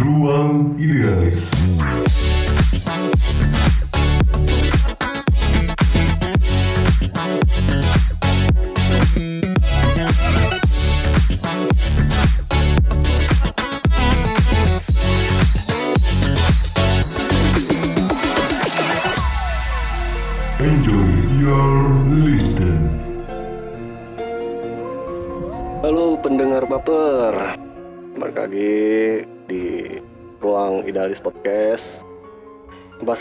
Ruang 0.00 0.80
Idealis. 0.80 1.52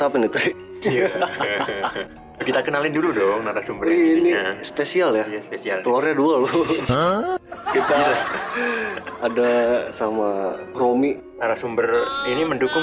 Apa 0.10 0.18
nih 0.18 0.30
Tri? 0.34 0.52
Iya. 0.82 1.10
Kita 2.40 2.64
kenalin 2.64 2.96
dulu 2.96 3.12
dong 3.12 3.44
narasumber 3.44 3.92
yang 3.92 4.00
Ini 4.00 4.12
ininya. 4.16 4.44
spesial 4.64 5.12
ya 5.14 5.28
Iya 5.28 5.42
spesial. 5.44 5.78
Telurnya 5.84 6.16
dua 6.16 6.34
loh 6.48 6.52
Kita 7.70 8.00
ada 9.20 9.52
sama 9.92 10.56
Romi 10.72 11.20
Narasumber 11.38 11.92
ini 12.26 12.48
mendukung. 12.48 12.82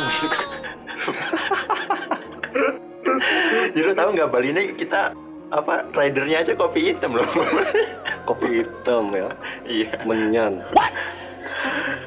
Jadi 3.72 3.80
lo 3.80 3.92
tahu 3.96 4.08
nggak 4.12 4.28
Bali 4.28 4.48
ini 4.52 4.76
kita 4.76 5.16
apa 5.48 5.88
ridernya 5.94 6.44
aja 6.44 6.52
kopi 6.52 6.92
hitam 6.92 7.16
loh. 7.16 7.26
Kopi 8.28 8.60
hitam 8.60 9.08
ya 9.16 9.28
iya. 9.64 9.90
Menyan 10.04 10.60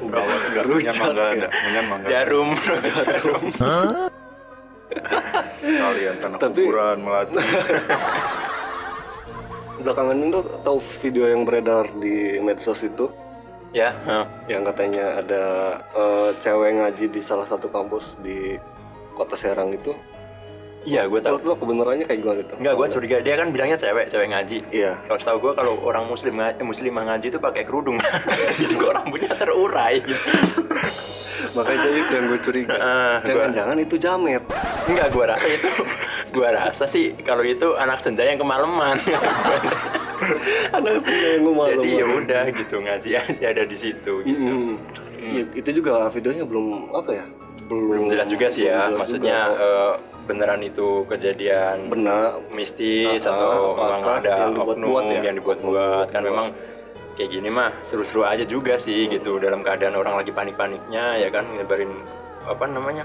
Enggak, 0.00 0.22
enggak, 0.24 0.64
menyan 0.64 0.94
enggak 0.96 1.28
ya. 1.28 1.32
ada, 1.34 1.48
menyan 1.50 1.84
enggak. 1.84 2.08
Jarum, 2.08 2.48
jarum. 2.94 3.44
Sekalian 5.60 6.14
tanah 6.18 6.38
Tapi- 6.38 6.64
kuburan 6.64 6.98
melati. 7.00 7.34
Belakangan 9.80 10.12
ini 10.12 10.28
lo 10.28 10.40
tahu 10.60 10.78
video 11.00 11.24
yang 11.24 11.42
beredar 11.42 11.88
di 11.94 12.36
medsos 12.38 12.80
itu 12.80 13.08
ya. 13.72 13.96
Yang 14.44 14.62
katanya 14.68 15.04
ada 15.18 15.44
eh, 15.90 16.30
cewek 16.36 16.70
ngaji 16.76 17.04
di 17.08 17.20
salah 17.20 17.48
satu 17.48 17.68
kampus 17.68 18.20
di 18.20 18.60
kota 19.12 19.34
Serang 19.34 19.72
itu 19.72 19.96
Iya, 20.80 21.04
gue 21.04 21.20
tahu. 21.20 21.36
Lo 21.44 21.52
kebenarannya 21.54 22.08
kayak 22.08 22.20
gimana 22.24 22.40
itu? 22.40 22.54
Enggak, 22.56 22.72
gue 22.72 22.86
curiga 22.88 23.16
dia 23.20 23.36
kan 23.36 23.52
bilangnya 23.52 23.76
cewek, 23.76 24.08
cewek 24.08 24.32
ngaji. 24.32 24.58
Iya 24.72 24.96
Kalau 25.04 25.18
setahu 25.20 25.38
gue 25.38 25.52
kalau 25.52 25.76
orang 25.80 26.08
muslim 26.08 26.40
nga- 26.40 26.56
eh, 26.56 26.64
muslimah 26.64 27.04
ngaji 27.04 27.26
itu 27.28 27.36
pakai 27.36 27.62
kerudung. 27.64 28.00
Jadi 28.56 28.74
gue 28.74 28.88
rambutnya 28.90 29.32
terurai. 29.34 30.00
Makanya 31.50 31.88
itu 31.90 32.12
yang 32.12 32.26
gue 32.26 32.40
curiga 32.40 32.74
Ah, 32.80 33.16
Jangan-jangan 33.20 33.76
itu 33.78 33.94
jamet 33.96 34.42
Enggak, 34.84 35.06
gua 35.10 35.24
rasa 35.30 35.46
itu 35.52 35.68
gua 36.30 36.48
rasa 36.52 36.84
sih 36.84 37.14
kalau 37.20 37.42
itu 37.42 37.74
anak 37.74 37.98
senja 37.98 38.22
yang 38.22 38.38
kemalaman. 38.38 38.96
Anak 40.70 41.02
sih 41.02 41.16
yang 41.16 41.42
gue 41.42 41.54
malu 41.54 41.70
Jadi 41.72 41.90
ya 41.92 42.06
udah 42.06 42.42
gitu 42.50 42.76
ngaji 42.78 43.10
aja 43.16 43.44
ada 43.46 43.64
di 43.64 43.76
situ 43.76 44.12
gitu. 44.22 44.78
Ya, 45.20 45.42
itu 45.50 45.70
juga 45.74 46.08
videonya 46.08 46.44
belum 46.44 46.92
apa 46.92 47.10
ya? 47.12 47.24
Belum 47.66 48.06
jelas 48.06 48.26
juga 48.26 48.46
sih 48.48 48.64
belum 48.64 48.72
ya, 48.72 48.96
maksudnya 48.96 49.38
juga. 49.48 49.60
eh, 49.60 49.92
beneran 50.22 50.60
itu 50.60 50.88
kejadian 51.06 51.76
benar 51.88 52.38
mistis 52.50 53.24
Ah, 53.24 53.34
atau 53.34 53.52
memang 53.74 54.02
ada 54.16 54.34
oknum 54.54 55.06
ya? 55.08 55.20
yang 55.24 55.36
dibuat-buat 55.36 56.06
kan 56.08 56.22
memang 56.22 56.46
kayak 57.20 57.36
gini 57.36 57.52
mah 57.52 57.68
seru-seru 57.84 58.24
aja 58.24 58.48
juga 58.48 58.74
sih 58.74 59.04
gitu 59.06 59.36
dalam 59.36 59.60
keadaan 59.60 59.92
orang 59.92 60.16
lagi 60.16 60.32
panik-paniknya 60.32 61.20
ya 61.20 61.28
kan 61.28 61.44
nyebarin 61.52 61.92
apa 62.42 62.64
namanya 62.64 63.04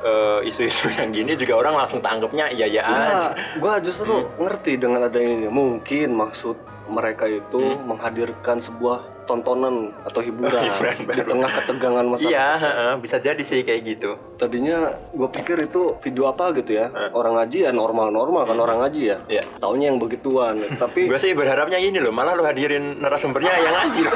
eh, 0.00 0.48
isu-isu 0.48 0.88
yang 0.96 1.12
gini 1.12 1.36
juga 1.36 1.60
orang 1.60 1.76
langsung 1.76 2.00
tangkepnya 2.00 2.48
iya 2.48 2.64
iya 2.64 2.82
aja 2.82 2.96
Enggak, 2.96 3.30
gue 3.60 3.74
justru 3.84 4.14
Hmm. 4.16 4.32
ngerti 4.40 4.72
dengan 4.74 5.00
ada 5.04 5.18
ini. 5.18 5.44
Mungkin 5.44 6.08
maksud 6.16 6.56
mereka 6.88 7.24
itu 7.24 7.60
Hmm. 7.60 7.84
menghadirkan 7.86 8.58
sebuah 8.58 8.98
tontonan 9.24 9.92
atau 10.02 10.18
hiburan, 10.18 10.56
Hiburan 10.56 10.96
di 10.96 11.04
baru. 11.04 11.28
tengah 11.28 11.50
ketegangan 11.54 12.06
masyarakat. 12.08 12.32
Iya, 12.32 12.48
heeh, 12.56 12.92
bisa 12.96 13.16
jadi 13.18 13.42
sih 13.42 13.60
kayak 13.60 13.80
gitu. 13.86 14.10
Tadinya 14.34 14.78
gue 15.10 15.28
pikir 15.30 15.62
itu 15.62 16.00
video 16.00 16.24
apa 16.26 16.48
gitu 16.54 16.72
ya. 16.72 16.88
Eh. 16.88 17.12
Orang 17.12 17.36
ngaji 17.36 17.58
ya 17.62 17.70
normal-normal 17.70 18.42
kan 18.42 18.56
Hmm. 18.56 18.64
orang 18.64 18.78
ngaji 18.82 19.02
ya. 19.06 19.16
Iya. 19.28 19.42
Taunya 19.58 19.86
yang 19.86 19.98
begituan. 19.98 20.56
Tapi 20.80 21.06
Gue 21.06 21.18
sih 21.18 21.32
berharapnya 21.32 21.76
gini 21.76 21.98
loh, 21.98 22.08
malah 22.10 22.32
lo 22.32 22.42
hadirin 22.42 22.96
narasumbernya 22.98 23.52
yang 23.54 23.74
ngaji. 23.74 24.02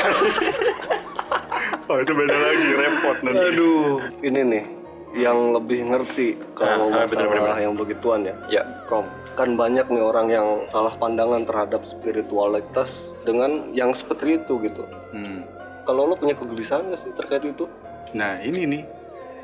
Oh 1.85 1.99
itu 1.99 2.09
beda 2.11 2.33
lagi, 2.33 2.69
repot 2.73 3.17
nanti. 3.21 3.43
aduh, 3.53 4.01
ini 4.23 4.41
nih 4.47 4.65
yang 5.13 5.53
lebih 5.53 5.85
ngerti 5.85 6.41
kalau 6.53 6.89
Ah, 6.89 6.95
ah, 6.95 7.05
masalah 7.05 7.29
bener-bener. 7.29 7.61
yang 7.61 7.75
begituan 7.75 8.21
ya. 8.23 8.35
ya, 8.51 8.63
Rom, 8.87 9.05
kan 9.33 9.55
banyak 9.55 9.85
nih 9.87 10.03
orang 10.03 10.27
yang 10.27 10.47
salah 10.69 10.97
pandangan 10.97 11.45
terhadap 11.45 11.85
spiritualitas 11.85 13.13
dengan 13.23 13.71
yang 13.71 13.93
seperti 13.93 14.39
itu 14.39 14.57
gitu. 14.61 14.85
Hmm. 15.13 15.45
Kalau 15.83 16.07
lo 16.07 16.15
punya 16.15 16.33
kegelisahan 16.33 16.87
nggak 16.87 17.01
sih 17.01 17.13
terkait 17.13 17.43
itu? 17.43 17.69
Nah 18.13 18.41
ini 18.41 18.65
nih 18.67 18.83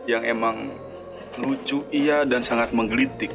yang 0.07 0.25
emang 0.25 0.73
lucu 1.37 1.85
iya 1.91 2.25
dan 2.25 2.41
sangat 2.41 2.73
menggelitik. 2.73 3.31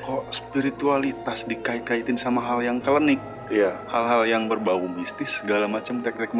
Kok 0.00 0.30
spiritualitas 0.30 1.44
dikait-kaitin 1.44 2.16
sama 2.16 2.40
hal 2.40 2.64
yang 2.64 2.78
klinik, 2.78 3.20
Iya. 3.48 3.76
hal-hal 3.86 4.24
yang 4.24 4.48
berbau 4.48 4.80
mistis 4.80 5.40
segala 5.40 5.68
macam 5.68 6.00
tek-tek 6.00 6.32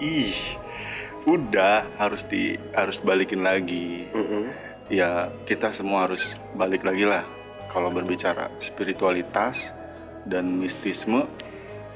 ih 0.00 0.34
udah 1.24 1.88
harus 1.96 2.22
di 2.24 2.54
harus 2.72 3.00
balikin 3.00 3.40
lagi. 3.40 4.08
Mm-mm. 4.12 4.44
ya 4.92 5.32
kita 5.48 5.72
semua 5.72 6.04
harus 6.04 6.20
balik 6.52 6.84
lagi 6.84 7.08
lah. 7.08 7.24
Kalau 7.72 7.88
berbicara 7.88 8.52
spiritualitas 8.60 9.72
dan 10.28 10.60
mistisme 10.60 11.24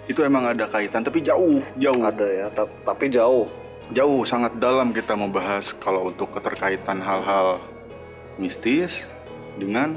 itu 0.09 0.25
emang 0.25 0.49
ada 0.49 0.65
kaitan 0.67 1.05
tapi 1.05 1.21
jauh 1.21 1.61
jauh. 1.77 2.00
Ada 2.00 2.27
ya, 2.27 2.47
ta- 2.50 2.72
tapi 2.84 3.09
jauh. 3.09 3.47
jauh 3.88 4.21
sangat 4.25 4.56
dalam 4.56 4.93
kita 4.93 5.17
membahas 5.17 5.72
kalau 5.72 6.09
untuk 6.09 6.28
keterkaitan 6.33 7.00
hal-hal 7.00 7.56
mistis 8.37 9.09
dengan 9.56 9.97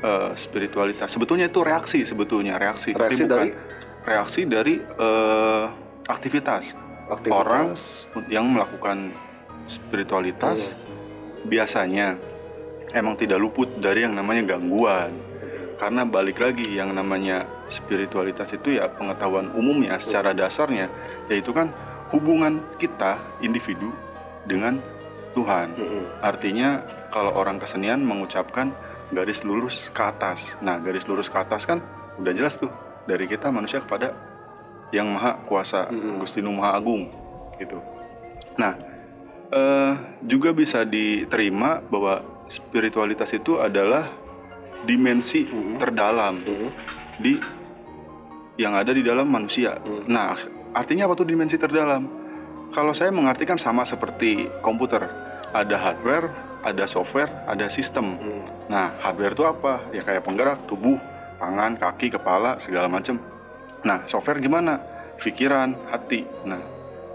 eh, 0.00 0.32
spiritualitas. 0.34 1.12
Sebetulnya 1.12 1.48
itu 1.48 1.60
reaksi 1.60 2.04
sebetulnya 2.04 2.56
reaksi, 2.56 2.92
tapi 2.92 3.12
Reaksi 3.12 3.24
bukan 3.24 3.36
dari? 3.36 3.50
reaksi 4.00 4.40
dari 4.44 4.74
eh, 4.80 5.64
aktivitas 6.04 6.72
aktivitas. 7.10 7.38
orang 7.42 7.66
yang 8.30 8.46
melakukan 8.46 9.10
spiritualitas 9.66 10.78
biasanya 11.46 12.18
emang 12.94 13.14
tidak 13.18 13.38
luput 13.38 13.70
dari 13.78 14.06
yang 14.06 14.14
namanya 14.14 14.56
gangguan. 14.56 15.14
Karena 15.80 16.04
balik 16.04 16.44
lagi 16.44 16.76
yang 16.76 16.92
namanya 16.92 17.48
spiritualitas 17.72 18.52
itu 18.52 18.76
ya 18.76 18.92
pengetahuan 18.92 19.48
umumnya 19.56 19.96
secara 19.96 20.36
dasarnya 20.36 20.92
yaitu 21.32 21.56
kan 21.56 21.72
hubungan 22.12 22.60
kita 22.76 23.16
individu 23.40 23.88
dengan 24.44 24.82
Tuhan. 25.30 25.78
Mm-mm. 25.78 26.04
artinya 26.26 26.82
kalau 27.14 27.30
orang 27.38 27.62
kesenian 27.62 28.02
mengucapkan 28.02 28.74
garis 29.14 29.46
lurus 29.46 29.88
ke 29.94 30.02
atas. 30.02 30.58
Nah 30.58 30.82
garis 30.82 31.06
lurus 31.06 31.30
ke 31.30 31.38
atas 31.38 31.64
kan 31.64 31.78
udah 32.18 32.34
jelas 32.34 32.58
tuh 32.58 32.68
dari 33.06 33.30
kita 33.30 33.48
manusia 33.48 33.80
kepada 33.80 34.29
yang 34.90 35.06
maha 35.10 35.38
kuasa 35.46 35.90
Nu 35.90 36.52
Maha 36.54 36.78
Agung 36.78 37.10
gitu 37.58 37.78
nah 38.58 38.74
eh, 39.50 39.92
juga 40.22 40.50
bisa 40.54 40.82
diterima 40.86 41.82
bahwa 41.86 42.44
spiritualitas 42.50 43.30
itu 43.34 43.58
adalah 43.58 44.10
dimensi 44.84 45.46
Mm-mm. 45.46 45.76
terdalam 45.78 46.40
Mm-mm. 46.42 46.70
di 47.20 47.38
yang 48.60 48.76
ada 48.76 48.92
di 48.92 49.00
dalam 49.00 49.24
manusia. 49.24 49.80
Hmm. 49.80 50.04
Nah, 50.04 50.36
artinya 50.76 51.08
apa 51.08 51.16
tuh 51.16 51.24
dimensi 51.24 51.56
terdalam? 51.56 52.04
Kalau 52.76 52.92
saya 52.92 53.08
mengartikan 53.08 53.56
sama 53.56 53.88
seperti 53.88 54.52
komputer, 54.60 55.08
ada 55.50 55.76
hardware, 55.80 56.28
ada 56.60 56.84
software, 56.84 57.32
ada 57.48 57.72
sistem. 57.72 58.20
Mm. 58.20 58.44
Nah, 58.68 58.94
hardware 59.00 59.34
itu 59.34 59.42
apa? 59.48 59.80
Ya 59.90 60.04
kayak 60.06 60.22
penggerak 60.22 60.68
tubuh, 60.70 61.00
tangan, 61.40 61.80
kaki, 61.80 62.14
kepala, 62.14 62.60
segala 62.62 62.86
macam. 62.86 63.18
Nah, 63.80 64.04
software 64.04 64.40
gimana? 64.40 64.76
Pikiran, 65.16 65.76
hati. 65.88 66.24
Nah, 66.44 66.60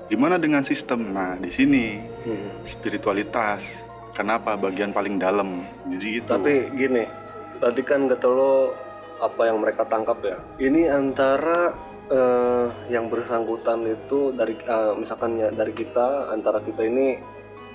gimana 0.09 0.37
dengan 0.41 0.65
sistem? 0.65 1.13
Nah, 1.13 1.37
di 1.37 1.49
sini 1.49 2.01
Mm. 2.25 2.65
spiritualitas. 2.65 3.85
Kenapa 4.15 4.55
bagian 4.55 4.95
paling 4.95 5.19
dalam? 5.19 5.67
Jadi 5.91 6.23
gitu. 6.23 6.29
Tapi 6.31 6.71
gini, 6.71 7.03
tadi 7.59 7.81
kan 7.83 8.07
kata 8.07 8.27
lo 8.31 8.71
apa 9.19 9.51
yang 9.51 9.59
mereka 9.59 9.83
tangkap 9.83 10.23
ya. 10.23 10.37
Ini 10.55 10.87
antara 10.87 11.75
eh, 12.07 12.67
yang 12.87 13.11
bersangkutan 13.11 13.83
itu 13.83 14.31
dari 14.31 14.55
eh, 14.55 14.93
misalkan 14.95 15.35
ya 15.35 15.51
dari 15.51 15.73
kita 15.75 16.31
antara 16.31 16.63
kita 16.63 16.85
ini 16.87 17.19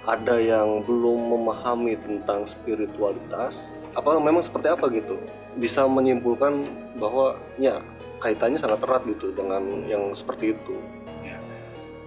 ada 0.09 0.41
yang 0.41 0.81
belum 0.89 1.29
memahami 1.29 2.01
tentang 2.01 2.49
spiritualitas. 2.49 3.69
Apa 3.93 4.17
memang 4.17 4.41
seperti 4.41 4.73
apa 4.73 4.89
gitu? 4.89 5.21
Bisa 5.61 5.85
menyimpulkan 5.85 6.65
bahwa 6.97 7.37
ya 7.61 7.85
kaitannya 8.21 8.61
sangat 8.61 8.85
erat 8.85 9.03
gitu 9.09 9.33
dengan 9.33 9.63
yang 9.89 10.13
seperti 10.13 10.55
itu. 10.55 10.77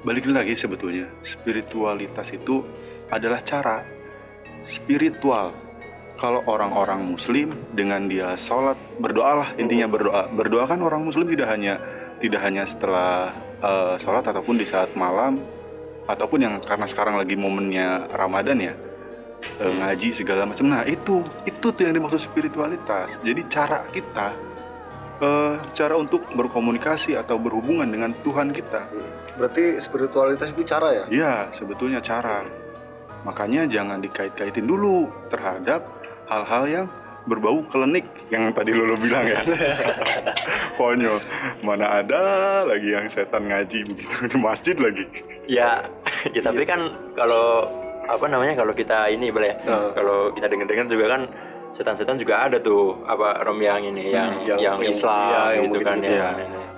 balik 0.04 0.27
lagi 0.27 0.51
sebetulnya 0.60 1.07
spiritualitas 1.24 2.36
itu 2.36 2.60
adalah 3.07 3.39
cara 3.39 3.88
spiritual. 4.68 5.56
Kalau 6.19 6.44
orang-orang 6.44 7.07
muslim 7.07 7.56
dengan 7.71 8.12
dia 8.12 8.36
sholat 8.36 8.75
berdoalah. 9.00 9.56
Intinya 9.56 9.88
berdoa 9.88 10.27
berdoa. 10.27 10.68
Kan 10.68 10.83
orang 10.83 11.07
muslim 11.07 11.31
tidak 11.31 11.56
hanya 11.56 11.80
tidak 12.19 12.44
hanya 12.44 12.68
setelah 12.68 13.31
eh, 13.63 13.95
sholat 14.04 14.27
ataupun 14.27 14.60
di 14.60 14.68
saat 14.68 14.92
malam 14.92 15.39
ataupun 16.04 16.39
yang 16.44 16.56
karena 16.60 16.83
sekarang 16.83 17.15
lagi 17.15 17.39
momennya 17.39 18.12
ramadan 18.12 18.60
ya 18.60 18.75
Hmm. 19.60 19.83
ngaji 19.83 20.10
segala 20.15 20.48
macam. 20.48 20.65
Nah 20.71 20.83
itu 20.88 21.24
itu 21.44 21.68
tuh 21.71 21.83
yang 21.83 21.95
dimaksud 21.95 22.19
spiritualitas. 22.24 23.19
Jadi 23.21 23.42
cara 23.51 23.86
kita 23.92 24.33
eh, 25.24 25.54
cara 25.72 25.96
untuk 25.96 26.28
berkomunikasi 26.30 27.16
atau 27.16 27.40
berhubungan 27.40 27.88
dengan 27.88 28.12
Tuhan 28.20 28.52
kita 28.52 28.92
Berarti 29.34 29.81
spiritualitas 29.81 30.54
itu 30.54 30.62
cara 30.62 30.94
ya? 30.94 31.04
Iya, 31.10 31.34
sebetulnya 31.50 31.98
cara. 31.98 32.46
Makanya 33.25 33.66
jangan 33.66 33.98
dikait-kaitin 33.98 34.68
dulu 34.68 35.10
terhadap 35.34 35.81
hal-hal 36.30 36.64
yang 36.70 36.86
berbau 37.24 37.64
klinik 37.66 38.04
yang 38.30 38.52
tadi 38.52 38.75
Lolo 38.75 38.94
bilang 38.94 39.25
ya. 39.25 39.42
Konyol. 40.78 41.18
Mana 41.64 42.04
ada 42.04 42.22
lagi 42.68 42.94
yang 42.94 43.08
setan 43.08 43.48
ngaji 43.48 43.88
begitu 43.88 44.28
di 44.28 44.38
masjid 44.38 44.75
lagi. 44.78 45.08
ya 45.44 45.81
ya 46.31 46.40
tapi 46.40 46.64
kan 46.64 46.80
kalau 47.16 47.68
apa 48.06 48.25
namanya 48.28 48.56
kalau 48.56 48.72
kita 48.72 49.08
ini 49.10 49.28
boleh 49.28 49.52
ya 49.52 49.58
Nah. 49.66 49.92
kalau 49.92 50.31
kita 50.31 50.48
dengar-dengar 50.48 50.88
juga 50.88 51.06
kan 51.10 51.22
setan-setan 51.74 52.16
juga 52.16 52.38
ada 52.40 52.58
tuh 52.58 53.02
apa 53.04 53.42
rom 53.42 53.58
yang 53.58 53.81
ini 53.81 54.08
yang 54.08 54.46
yang- 54.46 54.62
yang, 54.62 54.78
yang- 54.78 54.81
Islam 54.86 55.28
iya, 55.28 55.42
yang 55.58 55.64
gitu 55.68 55.78
kan 55.81 55.98
ya 56.00 56.10
Iya. 56.10 56.30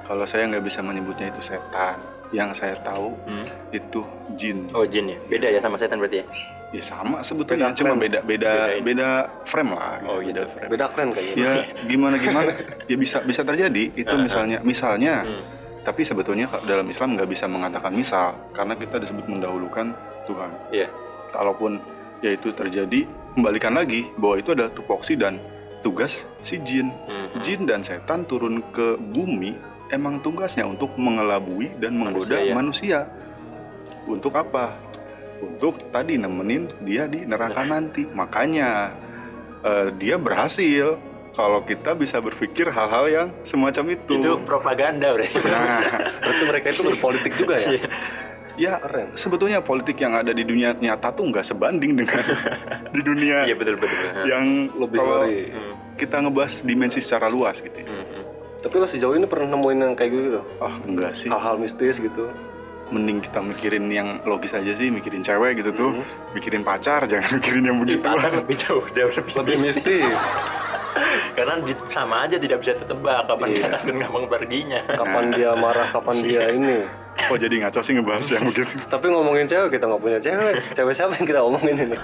Kalau 0.01 0.23
saya 0.23 0.45
nggak 0.47 0.63
bisa 0.63 0.79
menyebutnya 0.79 1.27
itu 1.27 1.41
setan. 1.43 1.97
Yang 2.29 2.49
saya 2.57 2.75
tahu 2.79 3.13
Hmm. 3.21 3.45
itu 3.71 4.01
jin. 4.33 4.65
oh 4.71 4.81
jin 4.83 5.07
ya 5.07 5.17
beda 5.27 5.47
ya 5.47 5.59
sama 5.59 5.75
setan 5.75 5.97
berarti 5.97 6.21
ya 6.21 6.27
Ya 6.73 6.81
sama 6.81 7.21
sebetulnya, 7.21 7.71
Beda 7.71 7.77
cuma 7.77 7.93
frame. 7.93 8.01
beda 8.01 8.19
beda 8.21 8.51
Beda 8.51 8.81
beda 8.81 9.09
frame 9.43 9.71
lah. 9.71 9.95
oh 10.03 10.17
gitu 10.19 10.43
Beda 10.65 10.85
keren 10.89 11.09
kayaknya. 11.11 11.37
Ya 11.37 11.51
gimana 11.85 12.15
gimana 12.17 12.49
ya 12.83 12.95
bisa 12.95 13.21
bisa 13.21 13.41
terjadi 13.41 13.83
itu 13.93 14.15
misalnya 14.25 14.57
misalnya 14.61 15.21
Hmm. 15.21 15.43
Tapi 15.81 16.01
sebetulnya 16.01 16.49
kalau 16.49 16.65
dalam 16.65 16.87
Islam 16.87 17.13
nggak 17.13 17.29
bisa 17.29 17.45
mengatakan 17.45 17.93
misal 17.93 18.33
karena 18.51 18.73
kita 18.73 18.97
disebut 18.97 19.25
mendahulukan 19.27 19.93
Tuhan. 20.25 20.49
Iya. 20.71 20.89
Kalaupun 21.29 21.77
ya 22.19 22.31
itu 22.31 22.49
terjadi, 22.51 23.05
kembalikan 23.35 23.75
lagi 23.75 24.07
bahwa 24.15 24.35
itu 24.39 24.55
adalah 24.55 24.71
tupoksi 24.71 25.19
dan 25.19 25.37
tugas 25.83 26.25
si 26.41 26.57
jin. 26.63 26.89
Hmm. 27.05 27.43
Jin 27.43 27.67
dan 27.67 27.83
setan 27.83 28.25
turun 28.25 28.63
ke 28.71 28.95
bumi 28.97 29.53
emang 29.93 30.23
tugasnya 30.23 30.65
untuk 30.65 30.95
mengelabui 30.97 31.69
dan 31.77 31.99
menggoda 31.99 32.39
Manusia, 32.39 32.39
ya. 32.41 32.53
manusia. 32.55 32.99
Untuk 34.07 34.33
apa? 34.33 34.79
Untuk 35.43 35.77
tadi 35.91 36.17
nemenin 36.17 36.71
dia 36.87 37.05
di 37.05 37.27
neraka 37.27 37.61
nanti. 37.67 38.07
Makanya 38.07 38.95
eh, 39.61 39.87
dia 39.99 40.15
berhasil 40.17 40.97
kalau 41.35 41.61
kita 41.67 41.91
bisa 41.99 42.23
berpikir 42.23 42.71
hal-hal 42.71 43.05
yang 43.11 43.27
semacam 43.43 43.99
itu. 43.99 44.15
itu 44.23 44.33
propaganda 44.47 45.11
berarti 45.11 45.35
Nah, 45.43 45.83
Berarti 46.23 46.43
mereka 46.47 46.67
itu 46.71 46.81
berpolitik 46.87 47.33
juga 47.35 47.59
ya? 47.59 47.83
ya 48.55 48.79
Keren. 48.79 49.11
sebetulnya 49.13 49.59
politik 49.59 49.97
yang 49.97 50.13
ada 50.13 50.31
di 50.31 50.41
dunia 50.41 50.73
nyata 50.73 51.11
tuh 51.11 51.25
nggak 51.25 51.43
sebanding 51.43 51.91
dengan 51.95 52.23
di 52.95 53.01
dunia 53.01 53.43
iya 53.43 53.53
betul 53.53 53.75
betul 53.75 53.99
yang 54.23 54.71
Lebih 54.73 54.97
kalau. 54.97 55.27
Hmm. 55.27 55.73
kita 55.95 56.15
ngebahas 56.19 56.53
dimensi 56.61 56.99
secara 56.99 57.27
luas 57.27 57.59
gitu. 57.59 57.75
ya. 57.75 57.85
Hmm. 57.85 58.01
hmm. 58.01 58.23
Tapi 58.57 58.75
lo 58.75 58.87
sejauh 58.87 59.13
ini 59.13 59.25
pernah 59.25 59.51
nemuin 59.51 59.77
yang 59.79 59.93
kayak 59.93 60.11
gitu? 60.11 60.41
Ah 60.57 60.73
enggak 60.81 61.13
sih, 61.13 61.29
Hal-hal 61.29 61.55
mistis 61.55 61.97
gitu? 61.97 62.31
mending 62.85 63.17
kita 63.19 63.41
mikirin 63.41 63.89
yang 63.89 64.21
logis 64.23 64.53
aja 64.53 64.69
sih, 64.71 64.89
mikirin 64.89 65.19
cewek 65.19 65.57
gitu 65.57 65.73
tuh, 65.73 65.89
Mhm. 65.91 66.05
mikirin 66.33 66.61
pacar, 66.61 67.01
jangan 67.09 67.29
mikirin 67.35 67.63
yang 67.63 67.77
begitu. 67.77 68.05
lebih 68.05 68.55
jauh 68.55 68.85
jauh 68.91 69.09
lebih, 69.11 69.33
Lebih 69.35 69.55
mistis. 69.59 70.05
karena 71.31 71.59
di- 71.59 71.85
sama 71.85 72.23
aja 72.23 72.35
tidak 72.35 72.59
bisa 72.59 72.73
ketebak 72.73 73.25
kapan 73.25 73.47
Iya. 73.47 73.57
dia 73.57 73.67
akan 73.75 73.95
ngomong 73.99 74.25
perginya 74.25 74.79
Kapan 74.87 75.25
dia 75.29 75.49
marah, 75.53 75.87
kapan 75.89 76.15
dia 76.17 76.43
ini. 76.49 76.77
Oh 77.25 77.37
jadi 77.37 77.55
ngaco 77.57 77.79
sih 77.79 77.93
ngebahas 77.93 78.27
yang 78.29 78.43
begitu. 78.45 78.75
Tapi 78.85 79.05
ngomongin 79.07 79.45
cewek, 79.45 79.69
kita 79.71 79.85
nggak 79.85 80.01
punya 80.01 80.19
cewek. 80.19 80.53
Cewek 80.71 80.93
siapa 80.93 81.15
yang 81.15 81.25
kita 81.25 81.39
omongin 81.41 81.75
ini? 81.81 81.97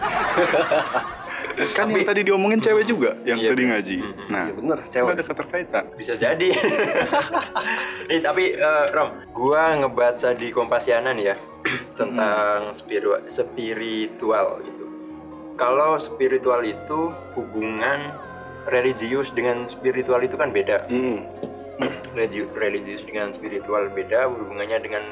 Kan 1.71 1.91
yang 1.91 2.07
tadi 2.07 2.23
diomongin 2.23 2.57
cewek 2.57 2.85
juga, 2.85 3.19
yang 3.21 3.35
Iya, 3.38 3.49
tadi 3.51 3.63
ngaji. 3.65 3.97
Mhm. 3.99 4.23
Nah, 4.29 4.43
Iya 4.45 4.53
bener, 4.55 4.79
cewek. 4.88 5.11
ada 5.13 5.23
keterkaitan. 5.25 5.83
bisa 5.93 6.13
jadi 6.15 6.49
Nih 8.07 8.19
tapi 8.25 8.55
eh, 8.55 8.85
Rom 8.89 9.09
gua 9.29 9.75
ngebaca 9.77 10.31
di 10.31 10.47
Kompasiana 10.49 11.11
nih 11.11 11.25
ya 11.25 11.38
tentang 11.93 12.71
spiru- 12.71 13.21
spiritual 13.27 14.63
gitu 14.63 14.85
kalau 15.53 15.93
spiritual 15.95 16.63
itu 16.63 16.99
hubungan 17.35 18.15
religius 18.69 19.33
dengan 19.33 19.65
spiritual 19.65 20.21
itu 20.21 20.37
kan 20.37 20.53
beda. 20.53 20.85
Hmm. 20.85 21.25
Religi- 22.13 22.51
religius 22.53 23.01
dengan 23.07 23.33
spiritual 23.33 23.89
beda 23.89 24.29
hubungannya 24.29 24.77
dengan 24.83 25.03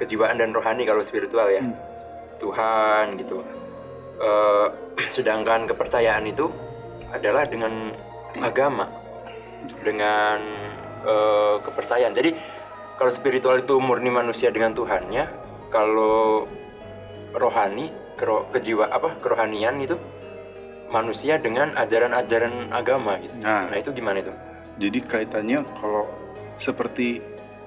kejiwaan 0.00 0.42
dan 0.42 0.50
rohani 0.50 0.82
kalau 0.82 1.04
spiritual 1.04 1.46
ya. 1.46 1.62
Hmm. 1.62 1.76
Tuhan 2.42 3.20
gitu. 3.22 3.44
Eh, 4.18 4.66
sedangkan 5.16 5.70
kepercayaan 5.70 6.26
itu 6.26 6.50
adalah 7.14 7.46
dengan 7.46 7.94
agama. 8.42 8.90
Dengan 9.84 10.38
eh, 11.06 11.56
kepercayaan. 11.62 12.16
Jadi 12.16 12.30
kalau 12.96 13.12
spiritual 13.12 13.60
itu 13.60 13.76
murni 13.78 14.08
manusia 14.08 14.48
dengan 14.50 14.72
Tuhannya 14.72 15.28
kalau 15.68 16.48
rohani 17.36 17.92
kero- 18.16 18.48
kejiwa 18.50 18.88
apa 18.88 19.20
kerohanian 19.20 19.76
itu 19.84 20.00
manusia 20.96 21.36
dengan 21.36 21.76
ajaran-ajaran 21.76 22.72
agama 22.72 23.20
gitu 23.20 23.36
Nah, 23.44 23.68
nah 23.68 23.76
itu 23.76 23.92
gimana 23.92 24.24
itu 24.24 24.32
jadi 24.76 24.98
kaitannya 25.04 25.60
kalau 25.76 26.08
seperti 26.56 27.20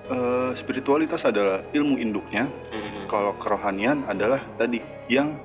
eh, 0.10 0.52
spiritualitas 0.58 1.22
adalah 1.22 1.62
ilmu 1.70 2.02
induknya, 2.02 2.50
Mhm. 2.74 3.06
kalau 3.06 3.38
kerohanian 3.38 4.10
adalah 4.10 4.42
tadi 4.58 4.82
yang 5.06 5.38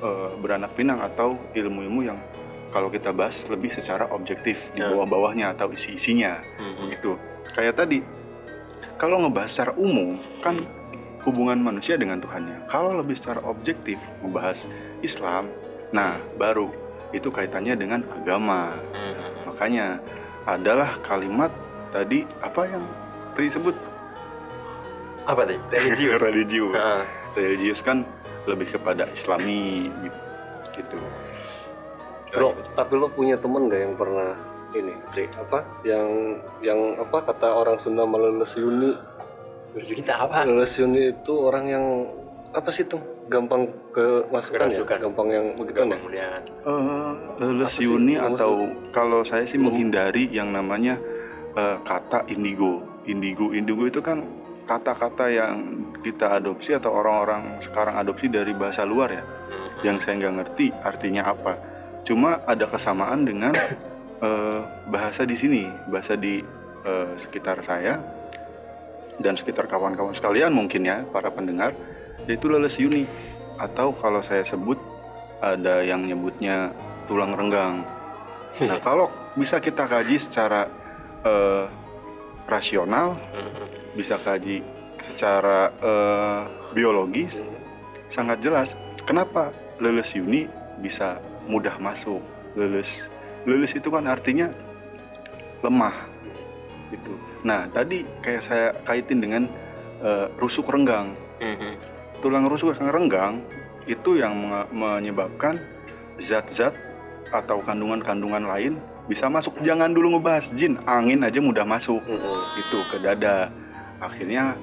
eh, 0.00 0.30
beranak 0.36 0.76
pinang 0.76 1.00
atau 1.00 1.40
ilmu-ilmu 1.52 2.00
yang 2.04 2.20
kalau 2.68 2.88
kita 2.88 3.12
bahas 3.12 3.44
lebih 3.48 3.72
secara 3.72 4.08
objektif 4.12 4.72
di 4.72 4.80
Ya. 4.80 4.88
bawah-bawahnya 4.88 5.52
atau 5.52 5.72
isi-isinya 5.72 6.40
Mhm. 6.56 6.84
gitu. 6.92 7.16
Kayak 7.52 7.80
tadi 7.80 8.00
kalau 8.96 9.24
ngebahas 9.24 9.48
secara 9.48 9.72
umum 9.76 10.20
kan 10.40 10.64
hubungan 11.24 11.60
manusia 11.60 11.96
dengan 11.96 12.20
Tuhannya. 12.20 12.64
Kalau 12.68 12.96
lebih 12.96 13.16
secara 13.16 13.40
objektif 13.44 13.96
membahas 14.20 14.64
Islam, 15.00 15.48
nah 15.92 16.16
baru 16.36 16.68
itu 17.10 17.28
kaitannya 17.28 17.74
dengan 17.74 18.00
agama. 18.14 18.74
Mhm. 18.94 19.50
Makanya 19.50 19.86
adalah 20.46 20.96
kalimat 21.04 21.52
tadi 21.90 22.24
apa 22.40 22.62
yang 22.70 22.84
tadi 23.34 23.46
disebut 23.50 23.76
apa 25.28 25.42
tadi 25.46 25.58
religius 25.70 26.20
religius. 26.28 26.74
Heeh. 26.74 27.04
Religius 27.38 27.80
kan 27.86 28.02
lebih 28.48 28.74
kepada 28.74 29.06
Islami 29.14 29.86
gitu. 30.74 30.98
Bro, 32.30 32.54
tapi 32.78 32.94
lo 32.94 33.10
punya 33.10 33.34
temen 33.38 33.66
gak 33.66 33.82
yang 33.82 33.94
pernah 33.98 34.38
ini, 34.70 34.94
Dri, 35.10 35.26
apa? 35.34 35.66
Yang 35.82 36.08
yang 36.62 36.80
apa 37.02 37.18
kata 37.26 37.48
orang 37.58 37.82
Sunda 37.82 38.06
meleles 38.06 38.54
Yuni? 38.54 38.94
Berjuta 39.74 40.14
apa? 40.14 40.46
Meleles 40.46 40.74
Yuni 40.78 41.10
itu 41.10 41.34
orang 41.34 41.64
yang 41.66 41.84
apa 42.50 42.70
sih 42.74 42.82
tuh? 42.84 42.98
Gampang 43.30 43.70
ke 43.94 44.26
masukan 44.28 44.66
ya? 44.66 44.82
Gampang 44.82 45.28
yang 45.30 45.46
begitu 45.54 45.78
ya? 45.78 45.86
Kemudian 45.86 46.40
Eh, 46.66 47.10
leles 47.38 47.70
Apa 47.70 47.78
sih 47.78 47.86
Yuni 47.86 48.14
atau 48.18 48.52
kalau 48.90 49.22
saya 49.22 49.46
sih 49.46 49.54
Hmm. 49.56 49.70
menghindari 49.70 50.26
yang 50.30 50.50
namanya 50.50 50.98
eh, 51.50 51.76
kata 51.82 52.30
indigo. 52.30 52.82
Indigo, 53.06 53.50
indigo 53.50 53.82
itu 53.82 53.98
kan 53.98 54.22
kata-kata 54.66 55.26
yang 55.26 55.52
kita 55.98 56.38
adopsi 56.38 56.78
atau 56.78 56.94
orang-orang 56.94 57.58
sekarang 57.58 57.98
adopsi 57.98 58.30
dari 58.30 58.54
bahasa 58.54 58.86
luar 58.86 59.10
ya, 59.10 59.24
Mhm. 59.26 59.68
yang 59.82 59.96
saya 59.98 60.14
nggak 60.20 60.34
ngerti 60.38 60.66
artinya 60.70 61.26
apa. 61.26 61.58
Cuma 62.06 62.38
ada 62.46 62.66
kesamaan 62.66 63.26
dengan 63.26 63.50
eh, 64.22 64.60
bahasa 64.86 65.26
di 65.26 65.34
sini, 65.34 65.66
bahasa 65.86 66.14
di 66.14 66.38
eh, 66.80 67.08
sekitar 67.18 67.60
saya 67.60 67.98
dan 69.18 69.34
sekitar 69.34 69.66
kawan-kawan 69.66 70.14
sekalian 70.14 70.48
mungkin 70.48 70.86
ya 70.86 71.02
para 71.04 71.28
pendengar, 71.28 71.74
yaitu 72.28 72.50
leles 72.50 72.76
Yuni 72.80 73.04
atau 73.60 73.92
kalau 73.96 74.24
saya 74.24 74.44
sebut 74.44 74.80
ada 75.40 75.84
yang 75.84 76.04
nyebutnya 76.04 76.72
tulang 77.08 77.32
renggang. 77.36 77.84
Nah, 78.60 78.78
kalau 78.86 79.08
bisa 79.36 79.60
kita 79.60 79.88
kaji 79.88 80.16
secara 80.20 80.68
eh, 81.24 81.64
rasional, 82.48 83.16
bisa 83.98 84.20
kaji 84.20 84.64
secara 85.00 85.72
eh, 85.80 86.42
biologis, 86.76 87.40
sangat 88.12 88.40
jelas. 88.44 88.76
Kenapa 89.08 89.52
leles 89.80 90.12
Yuni 90.16 90.48
bisa 90.80 91.20
mudah 91.48 91.76
masuk? 91.80 92.20
Leles, 92.56 93.04
leles 93.48 93.72
itu 93.72 93.88
kan 93.88 94.04
artinya 94.10 94.50
lemah, 95.60 96.08
gitu. 96.90 97.12
Nah, 97.46 97.68
tadi 97.70 98.04
kayak 98.20 98.42
saya 98.44 98.66
kaitin 98.84 99.20
dengan 99.22 99.42
eh, 100.00 100.26
rusuk 100.40 100.68
renggang. 100.68 101.12
Mhm. 101.40 101.99
Tulang 102.20 102.46
rusuk 102.46 102.76
yang 102.76 102.92
renggang 102.92 103.34
itu 103.88 104.20
yang 104.20 104.36
menyebabkan 104.70 105.58
zat-zat 106.20 106.76
atau 107.32 107.64
kandungan-kandungan 107.64 108.44
lain 108.44 108.72
bisa 109.08 109.26
masuk. 109.26 109.58
Jangan 109.64 109.90
dulu 109.90 110.16
ngebahas 110.18 110.54
jin, 110.54 110.78
angin 110.86 111.26
aja 111.26 111.40
mudah 111.42 111.66
masuk 111.66 111.98
Mm-mm. 112.04 112.38
itu 112.60 112.78
ke 112.92 112.96
dada. 113.02 113.50
Akhirnya 113.98 114.54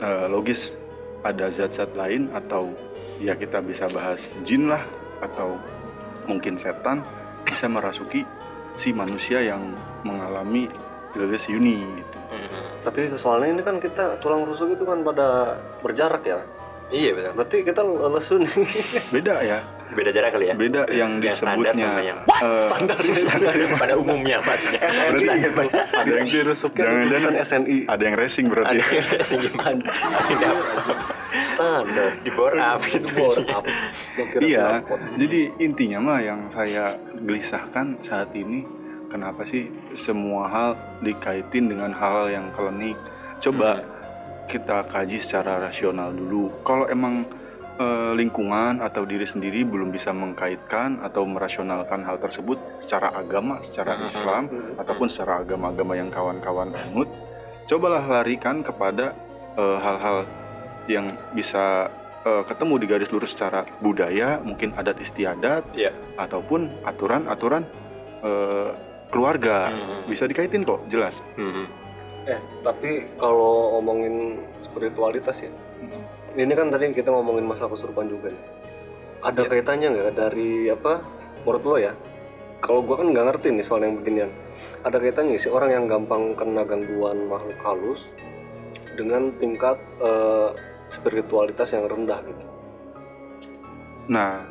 eh, 0.00 0.26
logis 0.26 0.74
ada 1.22 1.48
zat-zat 1.52 1.94
lain 1.94 2.28
atau 2.34 2.72
ya 3.22 3.38
kita 3.38 3.62
bisa 3.62 3.86
bahas 3.92 4.20
jin 4.42 4.66
lah 4.68 4.82
atau 5.22 5.56
mungkin 6.26 6.58
setan 6.58 7.04
bisa 7.46 7.68
merasuki 7.68 8.26
si 8.74 8.90
manusia 8.90 9.40
yang 9.40 9.72
mengalami 10.02 10.66
rilis 11.14 11.44
Yuni 11.46 11.82
gitu. 11.98 12.18
Mhm. 12.30 12.60
Tapi 12.84 13.00
soalnya 13.16 13.48
ini 13.54 13.62
kan 13.62 13.78
kita 13.78 14.18
tulang 14.18 14.44
rusuk 14.44 14.74
itu 14.74 14.84
kan 14.84 15.00
pada 15.00 15.56
berjarak 15.80 16.22
ya. 16.22 16.38
Iya 16.92 17.16
betul. 17.16 17.32
Berarti 17.34 17.56
kita 17.64 17.80
lesu 18.12 18.34
nih. 18.38 18.52
Beda 19.08 19.40
ya, 19.40 19.58
Beda 19.96 20.10
jarak 20.12 20.36
kali 20.36 20.52
ya. 20.52 20.54
beda 20.54 20.84
yang 20.92 21.16
Yang 21.18 21.40
standar 21.40 21.72
disebutnya 21.72 21.86
sama 21.88 22.00
yang 22.04 22.18
eh, 22.28 22.62
Standar 22.68 22.96
standar 23.24 23.52
pada 23.80 23.94
umumnya 23.96 24.38
maksudnya. 24.44 24.80
SNI. 24.84 25.20
Standar 25.22 25.50
pada 25.56 25.70
ada 25.96 26.12
yang 26.12 26.28
Dirusuknya 26.28 26.84
Jangan-jangan 26.84 27.08
tulisan 27.08 27.34
SNI. 27.40 27.76
ada 27.88 28.02
yang 28.04 28.16
racing 28.20 28.46
berarti. 28.52 28.76
ada 28.76 28.84
yang 28.92 29.08
racing 29.08 29.40
ada 29.40 30.50
Standar. 31.44 32.10
di 32.22 32.30
bore 32.30 32.58
up 32.58 32.80
gitu. 32.84 33.06
Bore 33.16 33.42
up. 33.48 33.64
Iya, 34.38 34.84
jadi 35.16 35.40
intinya 35.58 35.98
mah 36.00 36.20
yang 36.20 36.40
saya 36.46 36.94
gelisahkan 37.16 37.98
saat 38.00 38.30
ini 38.34 38.62
kenapa 39.14 39.46
sih 39.46 39.70
semua 39.94 40.50
hal 40.50 40.70
dikaitin 40.98 41.70
dengan 41.70 41.94
hal 41.94 42.26
yang 42.26 42.50
klinik. 42.50 42.98
Coba 43.38 43.78
Hmm. 43.78 43.86
kita 44.50 44.90
kaji 44.90 45.22
secara 45.22 45.62
rasional 45.62 46.10
dulu. 46.10 46.50
Kalau 46.66 46.90
emang 46.90 47.22
eh, 47.74 48.12
lingkungan 48.14 48.78
atau 48.78 49.02
diri 49.02 49.26
sendiri 49.26 49.66
belum 49.66 49.90
bisa 49.90 50.14
mengkaitkan 50.14 51.02
atau 51.02 51.26
merasionalkan 51.26 52.06
hal 52.06 52.22
tersebut 52.22 52.54
secara 52.78 53.10
agama, 53.10 53.58
secara 53.66 53.98
Hmm. 53.98 54.06
Islam 54.06 54.42
Hmm. 54.46 54.78
ataupun 54.78 55.10
secara 55.10 55.42
agama-agama 55.42 55.98
yang 55.98 56.06
kawan-kawan 56.06 56.70
anut, 56.70 57.10
cobalah 57.66 58.02
larikan 58.06 58.62
kepada 58.62 59.14
eh, 59.54 59.78
hal-hal 59.82 60.22
yang 60.86 61.06
bisa 61.30 61.90
eh, 62.22 62.42
ketemu 62.46 62.74
di 62.78 62.86
garis 62.86 63.10
lurus 63.10 63.34
secara 63.34 63.66
budaya, 63.78 64.38
mungkin 64.40 64.70
adat 64.74 64.96
istiadat, 64.98 65.66
Iya. 65.74 65.90
ataupun 66.14 66.78
aturan-aturan 66.86 67.66
eh, 68.22 68.70
keluarga. 69.14 69.56
Mhm. 69.70 70.10
Bisa 70.10 70.26
dikaitin 70.26 70.66
kok, 70.66 70.82
jelas. 70.90 71.14
Mhm. 71.38 71.64
Eh, 72.24 72.40
tapi 72.64 72.90
kalau 73.20 73.78
ngomongin 73.78 74.40
spiritualitas 74.64 75.44
ya. 75.44 75.52
Ini 76.34 76.50
kan 76.56 76.72
tadi 76.72 76.90
kita 76.90 77.14
ngomongin 77.14 77.46
masalah 77.46 77.78
kesurupan 77.78 78.10
juga 78.10 78.34
nih. 78.34 78.44
Ada 79.22 79.46
Iya. 79.46 79.50
kaitannya 79.54 79.88
nggak 79.94 80.14
dari 80.18 80.66
apa? 80.68 81.04
Menurut 81.46 81.62
lo 81.62 81.76
ya? 81.78 81.92
Kalau 82.64 82.80
gua 82.80 82.96
kan 82.96 83.12
nggak 83.12 83.26
ngerti 83.28 83.52
nih 83.54 83.64
soal 83.64 83.84
yang 83.84 84.00
beginian. 84.00 84.32
Ada 84.82 84.96
kaitannya 84.98 85.36
sih 85.36 85.52
orang 85.52 85.70
yang 85.70 85.84
gampang 85.84 86.32
kena 86.32 86.64
gangguan 86.64 87.28
makhluk 87.28 87.60
halus 87.60 88.10
dengan 88.96 89.30
tingkat 89.36 89.76
eh, 90.00 90.48
spiritualitas 90.88 91.70
yang 91.76 91.84
rendah 91.86 92.24
gitu. 92.24 92.44
Nah, 94.08 94.48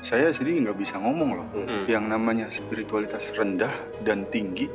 saya 0.00 0.30
sendiri 0.30 0.62
nggak 0.62 0.78
bisa 0.78 0.96
ngomong 0.96 1.30
loh. 1.34 1.46
Hmm. 1.52 1.84
Yang 1.84 2.04
namanya 2.06 2.46
spiritualitas 2.48 3.32
rendah 3.32 3.72
dan 4.00 4.26
tinggi, 4.26 4.70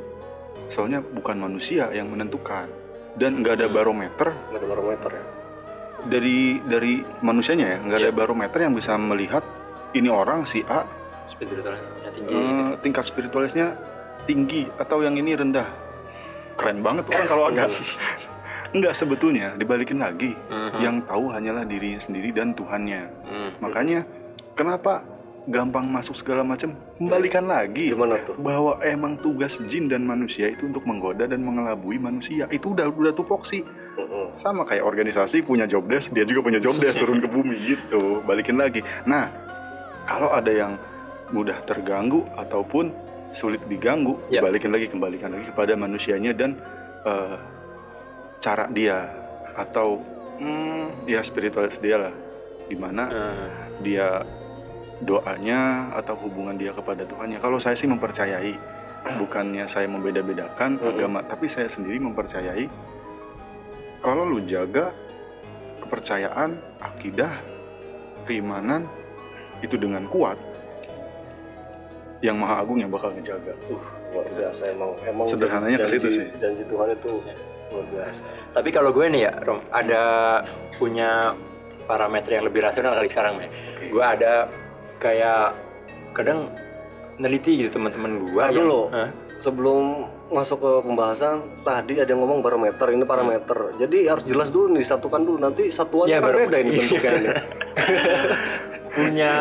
soalnya 0.68 1.00
bukan 1.00 1.38
manusia 1.38 1.88
yang 1.90 2.08
menentukan. 2.08 2.68
Dan 3.14 3.40
nggak 3.40 3.54
ada 3.56 3.66
Hmm. 3.66 3.74
barometer 3.74 4.28
Nggak 4.50 4.58
ada 4.58 4.68
barometer 4.68 5.10
ya. 5.12 5.24
dari 6.04 6.38
dari 6.60 6.92
manusianya 7.20 7.66
ya, 7.68 7.78
nggak 7.80 7.98
ada 8.00 8.10
Iya. 8.10 8.16
barometer 8.16 8.58
yang 8.60 8.74
bisa 8.74 8.92
melihat 8.94 9.44
ini 9.92 10.08
orang 10.08 10.44
si 10.44 10.60
A 10.64 10.82
Spiritualitasnya 11.24 12.10
tinggi. 12.10 12.30
eh, 12.30 12.70
tingkat 12.80 13.04
spiritualisnya 13.04 13.66
tinggi 14.24 14.68
atau 14.74 15.00
yang 15.00 15.14
ini 15.14 15.32
rendah. 15.32 15.64
Keren 16.54 16.80
banget 16.80 17.06
orang 17.06 17.26
kalau 17.26 17.44
agak 17.46 17.70
Enggak 18.74 18.90
sebetulnya 18.92 19.54
dibalikin 19.54 20.02
lagi 20.02 20.34
Mhm. 20.44 20.78
yang 20.78 20.96
tahu 21.00 21.30
hanyalah 21.30 21.62
dirinya 21.62 21.96
sendiri 21.96 22.28
dan 22.28 22.50
Tuhannya. 22.52 23.02
Mhm. 23.22 23.50
Makanya 23.62 24.02
kenapa 24.52 25.06
gampang 25.46 25.84
masuk 25.84 26.14
segala 26.14 26.40
macam? 26.40 26.72
Kembalikan 26.96 27.44
lagi 27.44 27.92
Gimana 27.92 28.16
tuh? 28.22 28.36
bahwa 28.36 28.80
emang 28.80 29.16
tugas 29.16 29.60
jin 29.64 29.86
dan 29.86 30.02
manusia 30.02 30.48
itu 30.48 30.64
untuk 30.64 30.84
menggoda 30.84 31.24
dan 31.24 31.40
mengelabui 31.40 31.96
manusia. 31.96 32.48
Itu 32.48 32.72
udah 32.72 32.88
udah 32.88 33.12
tupoksi. 33.12 33.60
Mm-mm. 33.94 34.34
Sama 34.34 34.64
kayak 34.64 34.82
organisasi 34.82 35.42
punya 35.42 35.64
job 35.64 35.86
desk, 35.86 36.10
dia 36.10 36.24
juga 36.24 36.42
punya 36.42 36.58
job 36.58 36.74
desk 36.76 36.98
turun 36.98 37.20
ke 37.20 37.28
bumi 37.28 37.56
gitu. 37.70 38.22
Balikin 38.22 38.56
lagi. 38.56 38.80
Nah, 39.04 39.28
kalau 40.04 40.32
ada 40.32 40.48
yang 40.48 40.72
mudah 41.30 41.60
terganggu 41.62 42.24
ataupun 42.34 42.90
sulit 43.30 43.60
diganggu, 43.66 44.16
Ya. 44.30 44.38
balikin 44.38 44.70
lagi 44.70 44.86
kembalikan 44.86 45.30
lagi 45.30 45.50
kepada 45.50 45.74
manusianya 45.74 46.32
dan 46.32 46.54
eh, 47.02 47.36
cara 48.38 48.68
dia 48.68 49.10
atau 49.54 49.98
hmm, 50.38 51.06
ya 51.06 51.20
spiritualis 51.20 51.78
dia 51.78 51.98
lah, 51.98 52.14
di 52.64 52.76
mana 52.76 53.04
Eh, 53.06 53.46
dia 53.82 54.22
doanya 55.04 55.92
atau 55.94 56.16
hubungan 56.18 56.56
dia 56.56 56.72
kepada 56.72 57.04
Tuhannya. 57.04 57.38
Kalau 57.38 57.60
saya 57.60 57.76
sih 57.76 57.86
mempercayai, 57.86 58.56
bukannya 59.20 59.68
saya 59.68 59.84
membeda-bedakan 59.86 60.80
Mhm. 60.80 60.88
agama, 60.88 61.20
tapi 61.22 61.46
saya 61.46 61.68
sendiri 61.68 62.00
mempercayai 62.00 62.66
kalau 64.00 64.24
lu 64.24 64.44
jaga 64.44 64.92
kepercayaan, 65.80 66.56
akidah, 66.80 67.40
keimanan 68.24 68.88
itu 69.60 69.76
dengan 69.76 70.08
kuat, 70.08 70.36
yang 72.20 72.40
Maha 72.40 72.64
Agung 72.64 72.80
yang 72.80 72.88
bakal 72.88 73.12
ngejaga. 73.12 73.52
Luar 74.12 74.24
biasa 74.32 74.72
emang 74.72 74.96
emang 75.04 75.26
Sederhananya 75.28 75.76
ke 75.76 75.84
janji, 75.84 75.96
situ 76.00 76.08
sih. 76.08 76.26
janji 76.40 76.64
Tuhan 76.64 76.88
itu 76.96 77.20
luar 77.68 77.86
biasa. 77.92 78.24
Tapi 78.56 78.68
kalau 78.72 78.90
gue 78.96 79.04
nih 79.12 79.28
ya, 79.28 79.32
Rom, 79.44 79.60
ada 79.68 80.02
punya 80.80 81.36
parameter 81.84 82.40
yang 82.40 82.44
lebih 82.48 82.64
rasional 82.64 82.96
kali 82.96 83.08
sekarang 83.12 83.34
ya. 83.44 83.48
Gue 83.92 84.00
ada 84.00 84.48
kayak 85.04 85.52
kadang 86.12 86.48
neliti 87.16 87.60
gitu 87.60 87.76
teman-teman 87.76 88.24
yang- 88.48 88.56
dulu. 88.56 88.82
Hah? 88.88 89.10
Sebelum 89.36 89.82
masuk 90.30 90.58
ke 90.58 90.72
pembahasan 90.80 91.34
tadi 91.60 92.00
ada 92.00 92.08
yang 92.08 92.24
ngomong 92.24 92.40
barometer 92.40 92.88
ini 92.88 93.04
parameter. 93.04 93.76
Jadi 93.76 94.08
harus 94.08 94.24
jelas 94.24 94.48
dulu 94.48 94.72
nih 94.72 94.80
disatukan 94.80 95.20
dulu 95.20 95.36
nanti 95.38 95.68
satuan 95.68 96.08
Iya, 96.08 96.18
kan 96.18 96.32
beda 96.32 96.56
ini 96.56 96.70
iya. 96.70 96.78
bentuknya 96.80 97.10
ini. 97.12 97.28
punya 98.94 99.32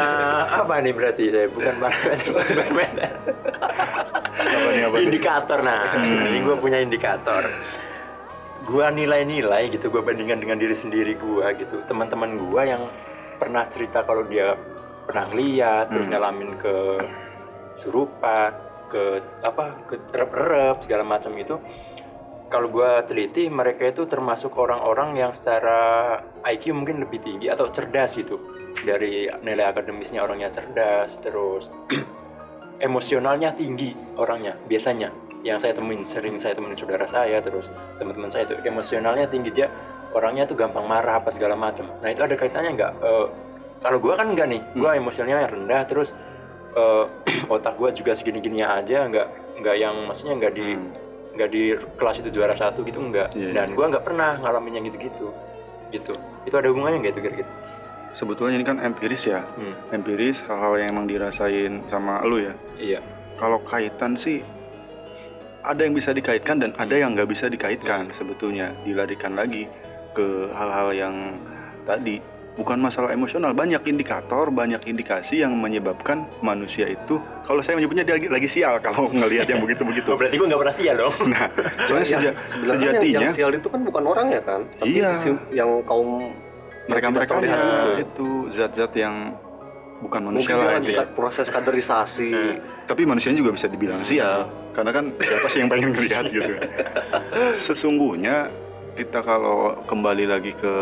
apa 0.51 0.81
nih 0.81 0.91
berarti 0.91 1.23
saya 1.29 1.45
bukan 1.47 1.75
parameter 1.77 2.33
parameter. 2.57 3.09
Apa 4.33 4.67
nih 4.67 4.83
apa 4.83 4.95
nih? 4.95 5.03
indikator 5.03 5.59
nah 5.61 5.81
Hmm. 5.93 6.25
ini 6.25 6.39
gue 6.41 6.55
punya 6.57 6.77
indikator 6.79 7.43
gue 8.63 8.85
nilai-nilai 8.89 9.69
gitu 9.69 9.87
gue 9.87 10.01
bandingkan 10.01 10.39
dengan 10.39 10.57
diri 10.57 10.73
sendiri 10.73 11.13
gue 11.15 11.45
gitu 11.55 11.85
teman-teman 11.85 12.33
gue 12.33 12.61
yang 12.65 12.89
pernah 13.35 13.61
cerita 13.67 14.01
kalau 14.01 14.25
dia 14.25 14.57
pernah 15.03 15.27
lihat 15.35 15.91
terus 15.91 16.07
Hmm. 16.07 16.15
ngalamin 16.15 16.51
ke 16.59 16.75
surupan 17.75 18.51
ke 18.89 19.19
apa 19.41 19.73
ke 19.89 19.97
rep-rep 20.13 20.85
segala 20.85 21.03
macam 21.03 21.33
itu. 21.37 21.57
Kalau 22.53 22.69
gue 22.69 22.91
teliti 23.09 23.49
mereka 23.49 23.89
itu 23.89 24.05
termasuk 24.05 24.53
orang-orang 24.61 25.17
yang 25.17 25.33
secara 25.33 26.21
IQ 26.45 26.77
mungkin 26.77 27.01
lebih 27.01 27.25
tinggi 27.25 27.49
atau 27.49 27.73
cerdas 27.73 28.13
gitu. 28.13 28.37
Dari 28.85 29.25
nilai 29.41 29.65
akademisnya 29.73 30.21
orangnya 30.21 30.53
cerdas 30.53 31.17
terus 31.17 31.73
emosionalnya 32.87 33.57
tinggi 33.57 33.97
orangnya 34.21 34.53
biasanya. 34.69 35.09
Yang 35.41 35.65
saya 35.65 35.73
temuin 35.75 36.05
sering 36.05 36.37
saya 36.37 36.53
temuin 36.53 36.77
saudara 36.77 37.09
saya 37.09 37.41
terus 37.41 37.73
teman-teman 37.97 38.29
saya 38.29 38.45
itu. 38.45 38.55
Emosionalnya 38.61 39.25
tinggi 39.25 39.49
dia 39.49 39.67
orangnya 40.13 40.45
tuh 40.45 40.53
gampang 40.53 40.85
marah 40.85 41.19
apa 41.19 41.33
segala 41.33 41.57
macam. 41.57 41.89
Nah 42.05 42.13
itu 42.13 42.21
ada 42.21 42.37
kaitannya 42.37 42.71
nggak? 42.77 42.93
Eh, 43.01 43.27
kalau 43.83 43.99
gue 43.99 44.13
kan 44.15 44.31
enggak 44.31 44.47
nih 44.49 44.61
gue 44.73 44.89
emosionalnya 44.95 45.51
rendah 45.51 45.83
terus 45.85 46.15
eh, 46.73 47.05
otak 47.53 47.75
gue 47.75 47.89
juga 47.93 48.15
segini-gini 48.15 48.63
aja 48.63 49.05
nggak 49.05 49.27
nggak 49.61 49.75
yang 49.77 49.95
maksudnya 50.07 50.39
nggak 50.39 50.53
di 50.55 50.67
Hmm. 50.73 50.89
nggak 51.33 51.49
di 51.49 51.63
kelas 51.97 52.21
itu 52.21 52.29
juara 52.29 52.53
satu 52.53 52.85
gitu 52.85 53.01
enggak. 53.01 53.33
Iya, 53.33 53.57
dan 53.57 53.73
gue 53.73 53.81
nggak 53.81 54.05
pernah 54.05 54.37
ngalamin 54.37 54.77
yang 54.77 54.85
gitu-gitu 54.85 55.33
gitu. 55.89 56.13
Itu 56.45 56.53
ada 56.53 56.69
hubungannya 56.69 57.01
nggak 57.01 57.13
itu 57.17 57.21
kira-kira 57.21 57.49
Sebetulnya 58.13 58.61
ini 58.61 58.65
kan 58.65 58.77
empiris 58.77 59.25
ya, 59.25 59.41
Hmm. 59.57 59.73
empiris 59.89 60.45
hal-hal 60.45 60.77
yang 60.77 60.93
emang 60.93 61.09
dirasain 61.09 61.81
sama 61.89 62.21
lu 62.21 62.37
ya. 62.37 62.53
iya. 62.77 62.99
Kalau 63.41 63.57
kaitan 63.65 64.13
sih 64.13 64.45
ada 65.65 65.81
yang 65.81 65.97
bisa 65.97 66.13
dikaitkan 66.13 66.61
dan 66.61 66.71
ada 66.77 66.93
yang 66.93 67.17
nggak 67.17 67.25
bisa 67.25 67.49
dikaitkan 67.49 68.13
sebetulnya. 68.13 68.69
Dilarikan 68.85 69.33
lagi 69.33 69.65
ke 70.13 70.53
hal-hal 70.53 70.93
yang 70.93 71.15
tadi 71.89 72.21
bukan 72.53 72.77
masalah 72.77 73.09
emosional 73.09 73.49
banyak 73.51 73.81
indikator 73.83 74.53
banyak 74.53 74.85
indikasi 74.85 75.41
yang 75.41 75.57
menyebabkan 75.57 76.29
manusia 76.39 76.85
itu 76.85 77.17
kalau 77.41 77.65
saya 77.65 77.81
menyebutnya 77.81 78.05
dia 78.05 78.15
lagi, 78.21 78.27
lagi 78.29 78.45
sial 78.45 78.77
kalau 78.77 79.09
ngelihat 79.17 79.49
yang 79.49 79.65
begitu-begitu 79.65 80.13
oh, 80.13 80.17
berarti 80.17 80.37
gue 80.37 80.47
nggak 80.47 80.61
pernah 80.61 80.75
sial 80.75 80.95
dong 81.01 81.15
nah 81.33 81.49
soalnya 81.89 82.05
Ya, 82.05 82.11
seja- 82.13 82.35
sebenarnya 82.45 82.77
yang, 82.77 82.93
sejatinya 82.93 83.21
yang 83.25 83.33
sial 83.33 83.51
itu 83.51 83.67
kan 83.67 83.81
bukan 83.81 84.03
orang 84.05 84.27
ya 84.29 84.41
kan, 84.45 84.61
tapi 84.77 85.01
Iya. 85.01 85.11
yang 85.49 85.69
kaum 85.83 86.29
mereka-mereka 86.85 87.31
terlihat 87.39 87.57
itu. 87.57 88.03
itu 88.03 88.27
zat-zat 88.53 88.91
yang 88.93 89.15
bukan 90.03 90.21
manusia 90.21 90.59
lah 90.59 90.77
itu 90.77 90.91
ya. 90.91 91.07
proses 91.15 91.47
kaderisasi. 91.47 92.29
Hmm. 92.35 92.55
Tapi 92.91 93.07
manusianya 93.07 93.39
juga 93.39 93.55
bisa 93.55 93.71
dibilang 93.71 94.03
sial 94.03 94.51
karena 94.75 94.91
kan 94.91 95.15
siapa 95.15 95.47
sih 95.47 95.63
yang 95.63 95.71
pengen 95.71 95.95
ngelihat 95.95 96.27
gitu. 96.27 96.53
Sesungguhnya 97.55 98.51
kita 98.93 99.23
kalau 99.23 99.79
kembali 99.87 100.27
lagi 100.27 100.51
ke 100.53 100.73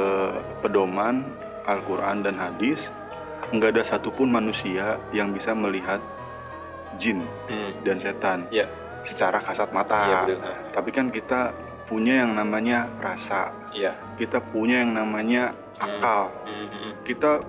pedoman 0.60 1.22
Al-Quran 1.66 2.22
dan 2.22 2.36
hadis 2.36 2.90
nggak 3.50 3.76
ada 3.76 3.84
satupun 3.84 4.30
manusia 4.30 4.96
yang 5.12 5.32
bisa 5.32 5.52
melihat 5.52 6.00
jin 6.96 7.24
Hmm. 7.48 7.72
dan 7.84 7.98
setan 7.98 8.40
Iya. 8.48 8.68
secara 9.02 9.40
kasat 9.40 9.72
mata. 9.72 10.00
Iya 10.06 10.20
betul. 10.28 10.40
Ah, 10.42 10.58
Tapi 10.72 10.90
kan 10.92 11.08
kita 11.10 11.42
punya 11.86 12.24
yang 12.24 12.32
namanya 12.34 12.88
rasa, 12.98 13.52
Iya. 13.72 13.92
kita 14.16 14.40
punya 14.46 14.80
yang 14.80 14.96
namanya 14.96 15.52
akal, 15.76 16.32
Hmm, 16.46 16.68
hmm, 16.68 16.92
kita 17.04 17.42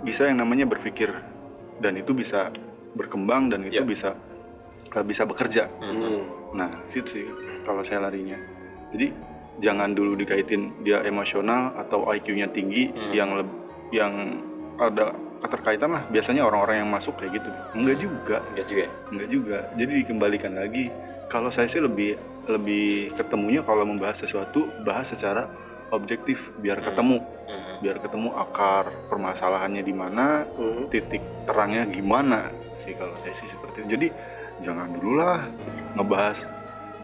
bisa 0.00 0.28
yang 0.28 0.40
namanya 0.40 0.64
berpikir 0.64 1.12
dan 1.78 1.96
itu 1.96 2.12
bisa 2.12 2.48
berkembang 2.94 3.52
dan 3.52 3.64
itu 3.64 3.82
Iya. 3.82 3.84
bisa 3.84 4.10
eh, 4.88 5.04
bisa 5.04 5.28
bekerja. 5.28 5.68
Hmm. 5.76 6.24
Nah, 6.56 6.72
situ 6.88 7.08
sih 7.10 7.26
kalau 7.62 7.84
saya 7.84 8.08
larinya. 8.08 8.40
Jadi 8.88 9.12
jangan 9.58 9.92
dulu 9.92 10.14
dikaitin 10.14 10.82
dia 10.82 11.00
emosional 11.02 11.72
atau 11.76 12.04
IQ-nya 12.06 12.48
tinggi 12.48 12.88
Hmm. 12.88 13.12
yang 13.12 13.30
leb- 13.34 13.58
yang 13.90 14.12
ada 14.76 15.12
keterkaitan 15.38 15.90
lah. 15.90 16.02
Biasanya 16.06 16.42
orang-orang 16.42 16.82
yang 16.82 16.90
masuk 16.90 17.16
kayak 17.16 17.38
gitu. 17.38 17.48
Enggak 17.72 17.96
juga, 17.98 18.36
Enggak 18.50 18.66
juga 18.66 18.80
ya? 18.80 18.90
enggak 19.08 19.28
juga. 19.28 19.58
Jadi 19.74 19.92
dikembalikan 19.96 20.52
lagi. 20.52 20.84
Kalau 21.26 21.48
saya 21.48 21.66
sih 21.66 21.80
lebih 21.80 22.14
lebih 22.46 23.10
ketemunya 23.12 23.60
kalau 23.60 23.82
membahas 23.82 24.22
sesuatu 24.22 24.70
bahas 24.80 25.08
secara 25.08 25.50
objektif 25.88 26.38
biar 26.56 26.78
Hmm. 26.78 26.86
ketemu, 26.86 27.18
Hmm. 27.18 27.74
biar 27.80 27.96
ketemu 27.98 28.28
akar 28.32 28.84
permasalahannya 29.06 29.82
di 29.82 29.90
mana, 29.90 30.46
Hmm. 30.48 30.86
titik 30.86 31.18
terangnya 31.42 31.86
gimana 31.86 32.50
sih 32.76 32.92
kalau 32.92 33.14
saya 33.20 33.34
sih 33.34 33.48
seperti 33.48 33.82
itu. 33.82 33.88
Jadi 33.90 34.06
jangan 34.58 34.88
dulu 34.90 35.12
lah 35.14 35.46
ngebahas 35.94 36.38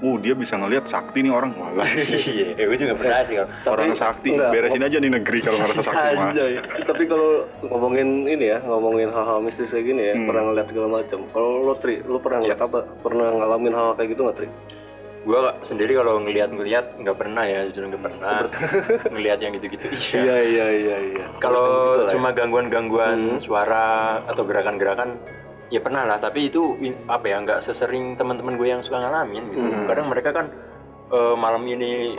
oh 0.03 0.19
dia 0.19 0.35
bisa 0.35 0.55
ngelihat 0.55 0.85
sakti 0.85 1.23
nih 1.23 1.31
orang 1.31 1.55
walah 1.55 1.87
Iya, 2.29 2.59
gue 2.59 2.77
juga 2.77 2.95
percaya 2.95 3.23
sih 3.23 3.35
kalau 3.37 3.49
orang 3.73 3.95
sakti 3.95 4.29
enggak, 4.31 4.51
beresin 4.51 4.83
aja 4.83 4.97
nih 4.99 5.11
negeri 5.13 5.39
kalau 5.41 5.59
ngerasa 5.59 5.83
sakti 5.85 6.07
mah 6.13 6.27
Anjay. 6.29 6.53
Tapi 6.83 7.03
kalau 7.07 7.31
ngomongin 7.63 8.09
ini 8.27 8.47
ya, 8.49 8.59
ngomongin 8.61 9.09
hal-hal 9.09 9.39
mistis 9.39 9.71
kayak 9.71 9.87
gini 9.87 10.03
ya, 10.05 10.15
Hmm. 10.15 10.27
pernah 10.27 10.43
ngeliat 10.45 10.67
segala 10.67 10.89
macam. 10.93 11.19
Kalau 11.29 11.51
lo 11.63 11.75
Tri, 11.75 11.95
lo 12.03 12.19
pernah 12.19 12.39
ngeliat 12.41 12.59
Iya. 12.59 12.67
apa? 12.67 12.79
Pernah 12.99 13.29
ngalamin 13.33 13.73
hal 13.73 13.89
kayak 13.95 14.09
gitu 14.11 14.21
nggak 14.23 14.37
Tri? 14.37 14.49
gue 15.23 15.39
sendiri 15.63 15.95
kalau 15.95 16.19
ngelihat-ngelihat 16.19 16.99
nggak 16.99 17.15
pernah 17.15 17.47
ya 17.47 17.63
jujur 17.71 17.87
nggak 17.87 18.03
pernah 18.03 18.43
ngelihat 19.15 19.39
yang 19.39 19.55
gitu-gitu 19.55 19.87
iya 20.19 20.37
iya 20.43 20.67
iya 20.69 20.97
iya. 21.15 21.25
kalau 21.39 21.95
Gitu 21.95 22.03
ya. 22.03 22.11
cuma 22.11 22.29
gangguan-gangguan 22.35 23.19
Hmm. 23.31 23.39
suara 23.39 23.87
atau 24.27 24.43
gerakan-gerakan 24.43 25.15
ya 25.73 25.81
pernah 25.81 26.05
lah 26.05 26.21
tapi 26.21 26.53
itu 26.53 26.77
apa 27.09 27.25
ya 27.25 27.41
nggak 27.41 27.65
sesering 27.65 28.13
teman-teman 28.15 28.55
gue 28.55 28.69
yang 28.69 28.85
suka 28.85 29.01
ngalamin 29.01 29.43
gitu. 29.49 29.65
Hmm. 29.65 29.89
kadang 29.89 30.07
mereka 30.07 30.31
kan 30.31 30.47
eh, 31.09 31.35
malam 31.35 31.65
ini 31.65 32.13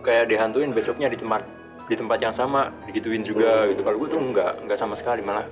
kayak 0.00 0.28
dihantuin 0.28 0.72
besoknya 0.72 1.08
di 1.08 1.16
tempat 1.16 1.44
di 1.84 1.94
tempat 1.94 2.16
yang 2.16 2.32
sama 2.32 2.72
digituin 2.84 3.20
juga 3.20 3.64
Hmm. 3.64 3.76
gitu. 3.76 3.80
Kalau 3.82 3.96
gue 3.98 4.08
tuh 4.08 4.20
nggak 4.22 4.64
nggak 4.64 4.78
sama 4.78 4.96
sekali 4.96 5.20
malah. 5.20 5.44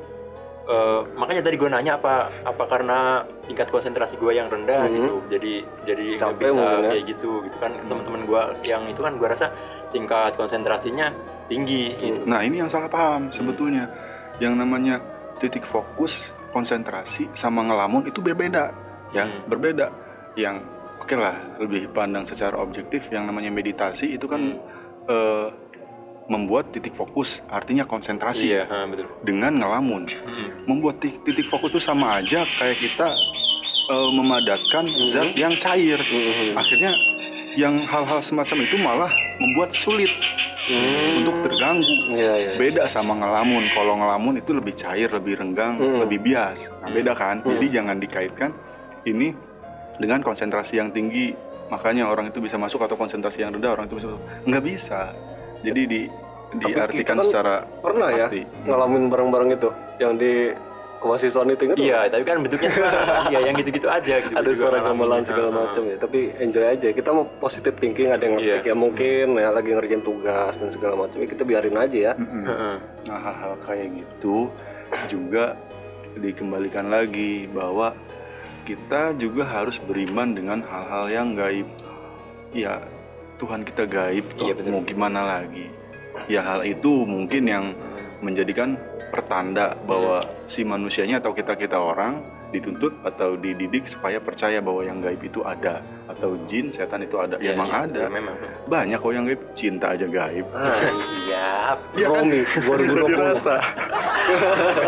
Eh, 0.62 1.00
makanya 1.12 1.42
tadi 1.42 1.56
gue 1.56 1.68
nanya 1.68 1.98
apa 1.98 2.30
apa 2.42 2.64
karena 2.64 2.98
tingkat 3.44 3.68
konsentrasi 3.68 4.16
gue 4.16 4.32
yang 4.32 4.48
rendah 4.48 4.88
Hmm. 4.88 4.94
gitu. 4.94 5.14
Jadi 5.28 5.52
jadi 5.84 6.06
nggak 6.16 6.36
bisa 6.38 6.56
mungkin 6.56 6.80
ya. 6.80 6.88
kayak 6.88 7.04
gitu 7.06 7.30
gitu 7.44 7.56
kan. 7.58 7.72
Teman-teman 7.84 8.22
gue 8.24 8.42
yang 8.64 8.82
itu 8.88 9.00
kan 9.00 9.12
gue 9.12 9.28
rasa 9.28 9.52
tingkat 9.88 10.32
konsentrasinya 10.34 11.12
tinggi 11.46 11.92
gitu. 11.98 12.24
Nah 12.24 12.40
ini 12.40 12.60
yang 12.60 12.68
salah 12.68 12.88
paham 12.88 13.28
sebetulnya. 13.28 13.92
Yang 14.40 14.54
namanya 14.56 14.94
titik 15.36 15.64
fokus 15.64 16.32
konsentrasi 16.52 17.32
sama 17.32 17.60
ngelamun 17.62 18.06
itu 18.06 18.20
berbeda 18.20 18.64
ya 19.10 19.24
Hmm. 19.24 19.44
berbeda 19.44 19.86
yang 20.34 20.60
oke 20.96 21.12
lah 21.12 21.34
lebih 21.58 21.90
pandang 21.90 22.22
secara 22.22 22.56
objektif 22.56 23.08
yang 23.08 23.24
namanya 23.24 23.48
meditasi 23.48 24.14
itu 24.14 24.24
kan 24.24 24.40
Hmm. 24.40 24.60
eh, 25.04 25.48
membuat 26.22 26.70
titik 26.70 26.94
fokus 26.94 27.42
artinya 27.50 27.82
konsentrasi 27.82 28.46
iya 28.48 28.64
ha, 28.64 28.86
betul 28.86 29.10
dengan 29.20 29.58
ngelamun 29.58 30.06
Hmm. 30.06 30.48
membuat 30.64 30.96
ti- 30.96 31.18
titik 31.20 31.44
fokus 31.46 31.72
itu 31.72 31.82
sama 31.82 32.16
aja 32.16 32.46
kayak 32.56 32.78
kita 32.78 33.08
eh, 33.84 34.10
memadatkan 34.14 34.86
Mhm. 34.86 35.06
zat 35.10 35.28
yang 35.34 35.52
cair 35.58 35.98
Hmm. 35.98 36.54
akhirnya 36.54 36.92
yang 37.52 37.82
hal-hal 37.82 38.22
semacam 38.22 38.56
itu 38.62 38.76
malah 38.78 39.10
membuat 39.36 39.74
sulit 39.74 40.08
Hmm. 40.72 41.20
untuk 41.20 41.36
terganggu 41.44 41.94
Iya 42.12 42.34
iya. 42.34 42.50
beda 42.56 42.88
sama 42.88 43.12
ngelamun 43.14 43.62
kalau 43.72 43.94
ngelamun 43.96 44.40
itu 44.40 44.50
lebih 44.52 44.72
cair 44.72 45.12
lebih 45.12 45.36
renggang 45.36 45.76
Hmm. 45.76 46.00
lebih 46.02 46.18
bias 46.18 46.66
nah, 46.80 46.88
Hmm. 46.88 46.96
beda 46.96 47.12
kan 47.12 47.36
Hmm. 47.44 47.50
jadi 47.56 47.66
jangan 47.80 47.96
dikaitkan 48.00 48.50
ini 49.04 49.36
dengan 50.00 50.24
konsentrasi 50.24 50.80
yang 50.80 50.90
tinggi 50.90 51.36
makanya 51.68 52.08
orang 52.08 52.28
itu 52.28 52.40
bisa 52.40 52.56
masuk 52.56 52.84
atau 52.84 52.96
konsentrasi 52.96 53.44
yang 53.44 53.52
rendah 53.52 53.72
orang 53.72 53.88
itu 53.88 53.96
bisa 54.00 54.08
masuk 54.12 54.22
nggak 54.44 54.64
bisa 54.64 55.00
jadi 55.60 55.82
di 55.84 56.00
diartikan 56.52 57.16
kan 57.16 57.24
secara 57.24 57.54
Pernah 57.80 58.12
ya 58.12 58.28
pasti 58.28 58.40
ngalamin 58.68 59.08
bareng-bareng 59.08 59.50
itu 59.56 59.68
yang 59.96 60.20
di 60.20 60.52
kemahasiswaan 61.02 61.50
itu 61.50 61.62
ingat? 61.66 61.76
Iya, 61.76 61.98
tapi 62.08 62.22
kan 62.22 62.36
bentuknya 62.40 62.70
suara. 62.70 63.02
iya, 63.34 63.38
yang 63.50 63.54
gitu-gitu 63.58 63.88
aja 63.90 64.14
gitu. 64.22 64.34
ada 64.38 64.50
suara 64.54 64.78
gamelan 64.80 65.22
segala 65.26 65.50
ha. 65.50 65.56
macam 65.66 65.82
ya 65.84 65.96
tapi 65.98 66.20
enjoy 66.38 66.64
aja 66.64 66.88
kita 66.94 67.10
mau 67.10 67.26
positive 67.42 67.76
thinking 67.76 68.08
ada 68.14 68.22
yang 68.22 68.38
Iya. 68.38 68.62
ngetik 68.62 68.64
ya 68.70 68.74
mungkin 68.78 69.24
ya 69.36 69.50
lagi 69.50 69.70
ngerjain 69.74 70.02
tugas 70.02 70.54
dan 70.56 70.68
segala 70.70 70.94
macam 70.94 71.18
ya 71.18 71.26
kita 71.26 71.42
biarin 71.42 71.76
aja 71.76 71.98
ya. 71.98 72.12
Nah 73.10 73.18
hal-hal 73.18 73.52
kayak 73.60 73.88
gitu 73.98 74.46
juga 75.10 75.58
dikembalikan 76.14 76.92
lagi 76.92 77.48
bahwa 77.48 77.96
kita 78.62 79.18
juga 79.18 79.42
harus 79.42 79.82
beriman 79.82 80.38
dengan 80.38 80.62
hal-hal 80.62 81.10
yang 81.10 81.28
gaib. 81.34 81.66
Ya 82.54 82.78
Tuhan 83.42 83.66
kita 83.66 83.90
gaib. 83.90 84.22
Iya, 84.38 84.54
mau 84.70 84.86
gimana 84.86 85.26
lagi? 85.26 85.66
Ya 86.30 86.44
hal 86.44 86.62
itu 86.62 87.02
mungkin 87.08 87.48
yang 87.48 87.64
menjadikan 88.22 88.78
pertanda 89.12 89.76
bahwa 89.84 90.24
si 90.48 90.64
manusianya 90.64 91.20
atau 91.20 91.36
kita 91.36 91.60
kita 91.60 91.76
orang 91.76 92.24
dituntut 92.48 93.04
atau 93.04 93.36
dididik 93.36 93.84
supaya 93.84 94.16
percaya 94.24 94.64
bahwa 94.64 94.80
yang 94.84 95.04
gaib 95.04 95.20
itu 95.20 95.44
ada 95.44 95.84
atau 96.08 96.40
jin 96.48 96.72
setan 96.72 97.04
itu 97.04 97.20
ada. 97.20 97.36
Ya, 97.36 97.52
emang 97.52 97.68
iya, 97.68 97.84
ada. 97.84 98.02
memang. 98.08 98.36
Banyak 98.68 98.98
kok 99.00 99.12
yang 99.12 99.24
gaib. 99.28 99.40
Cinta 99.52 99.92
aja 99.92 100.08
gaib. 100.08 100.48
ah, 100.56 100.88
Siap. 100.96 101.78
Iya 102.00 102.06
kan? 102.08 102.24
Romi 102.24 102.40
Bisa 102.48 103.04
2020 103.04 103.12
dirasa. 103.12 103.56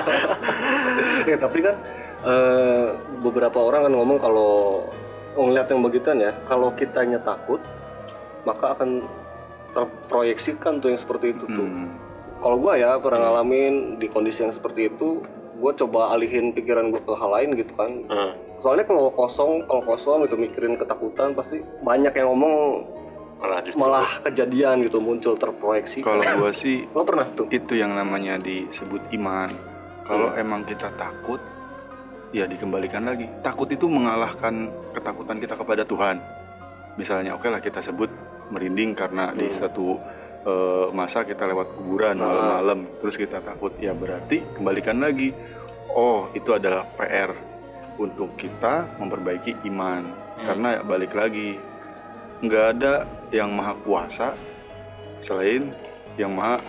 ya 1.31 1.37
tapi 1.37 1.59
kan 1.61 1.77
eh, 2.25 2.87
beberapa 3.21 3.59
orang 3.61 3.89
kan 3.89 3.93
ngomong 3.93 4.19
kalau 4.21 4.53
ngeliat 5.37 5.67
yang 5.69 5.83
begituan 5.83 6.19
ya 6.23 6.33
kalau 6.49 6.71
kitanya 6.73 7.19
takut 7.21 7.61
maka 8.47 8.77
akan 8.77 9.05
terproyeksikan 9.75 10.79
tuh 10.79 10.95
yang 10.95 11.01
seperti 11.01 11.35
itu 11.35 11.45
tuh 11.51 11.67
Hmm. 11.67 11.91
Kalau 12.45 12.61
gua 12.61 12.77
ya 12.77 13.01
pernah 13.01 13.19
Hmm. 13.19 13.27
ngalamin 13.33 13.75
di 13.97 14.07
kondisi 14.07 14.45
yang 14.45 14.53
seperti 14.53 14.93
itu 14.93 15.25
gue 15.55 15.73
coba 15.73 16.13
alihin 16.13 16.53
pikiran 16.53 16.91
gue 16.91 17.01
ke 17.01 17.15
hal 17.15 17.31
lain 17.33 17.57
gitu 17.57 17.73
kan 17.73 18.05
Heeh. 18.05 18.33
soalnya 18.59 18.85
kalau 18.85 19.09
kosong 19.09 19.65
kalau 19.65 19.81
kosong 19.83 20.23
gitu 20.23 20.37
mikirin 20.37 20.77
ketakutan 20.77 21.33
pasti 21.33 21.59
banyak 21.81 22.13
yang 22.13 22.29
ngomong 22.29 22.85
Malah 23.35 23.61
malah 23.77 24.09
kejadian 24.23 24.81
gitu 24.83 25.01
muncul 25.01 25.37
terproyeksi 25.37 26.01
Kalau 26.01 26.21
gua 26.21 26.49
sih 26.51 26.85
lo 26.91 27.05
pernah 27.05 27.29
tuh 27.31 27.45
itu 27.49 27.77
yang 27.77 27.93
namanya 27.93 28.37
disebut 28.37 29.13
iman. 29.13 29.49
Kalau 30.03 30.33
Hmm. 30.33 30.41
emang 30.41 30.61
kita 30.65 30.89
takut, 30.95 31.41
ya 32.31 32.45
dikembalikan 32.45 33.05
lagi. 33.05 33.29
Takut 33.41 33.69
itu 33.69 33.85
mengalahkan 33.85 34.69
ketakutan 34.93 35.37
kita 35.39 35.55
kepada 35.55 35.85
Tuhan. 35.85 36.25
Misalnya, 36.97 37.37
oke 37.37 37.45
lah 37.45 37.61
kita 37.61 37.81
sebut 37.81 38.09
merinding 38.49 38.93
karena 38.93 39.33
di 39.33 39.45
Hmm. 39.45 39.57
satu 39.59 39.97
eh, 40.45 40.87
masa 40.93 41.25
kita 41.25 41.45
lewat 41.45 41.73
kuburan 41.75 42.17
Ah. 42.17 42.25
malam-malam, 42.25 42.79
terus 43.01 43.17
kita 43.17 43.41
takut. 43.41 43.73
Ya 43.79 43.93
berarti 43.93 44.45
kembalikan 44.55 45.01
lagi. 45.01 45.33
Oh, 45.91 46.29
itu 46.31 46.51
adalah 46.51 46.85
PR 46.95 47.33
untuk 47.97 48.35
kita 48.35 48.99
memperbaiki 48.99 49.65
iman. 49.65 50.03
Hmm. 50.37 50.45
Karena 50.45 50.69
balik 50.83 51.15
lagi, 51.15 51.57
nggak 52.41 52.65
ada 52.77 52.95
yang 53.31 53.49
maha 53.49 53.73
kuasa 53.81 54.35
selain 55.21 55.71
yang 56.17 56.35
maha 56.35 56.61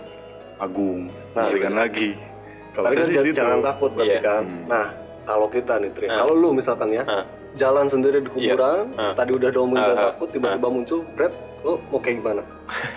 agung. 0.56 1.10
Nah, 1.34 1.50
Balikan 1.50 1.76
lagi. 1.76 2.16
Kalau 2.72 2.92
kan 2.92 3.04
jangan, 3.04 3.34
jangan 3.34 3.60
takut 3.62 3.90
berarti 3.92 4.16
Iya. 4.16 4.20
kan. 4.22 4.44
Hmm. 4.44 4.64
Nah, 4.68 4.86
kalau 5.24 5.46
kita 5.48 5.74
nih 5.76 5.90
Tri, 5.92 6.06
Ah. 6.06 6.16
kalau 6.16 6.32
lu 6.32 6.48
misalkan 6.52 6.88
ya, 6.92 7.04
Ah. 7.04 7.24
jalan 7.56 7.86
sendiri 7.88 8.20
di 8.20 8.30
kuburan, 8.30 8.92
Ah. 8.96 9.12
tadi 9.12 9.32
udah 9.32 9.50
domong 9.50 9.76
Ah, 9.76 9.84
jangan 9.84 9.98
ah, 9.98 10.06
takut, 10.12 10.28
tiba-tiba 10.30 10.68
muncul, 10.70 11.00
Brad, 11.12 11.32
lu 11.66 11.82
mau 11.90 11.98
kayak 11.98 12.22
gimana? 12.22 12.42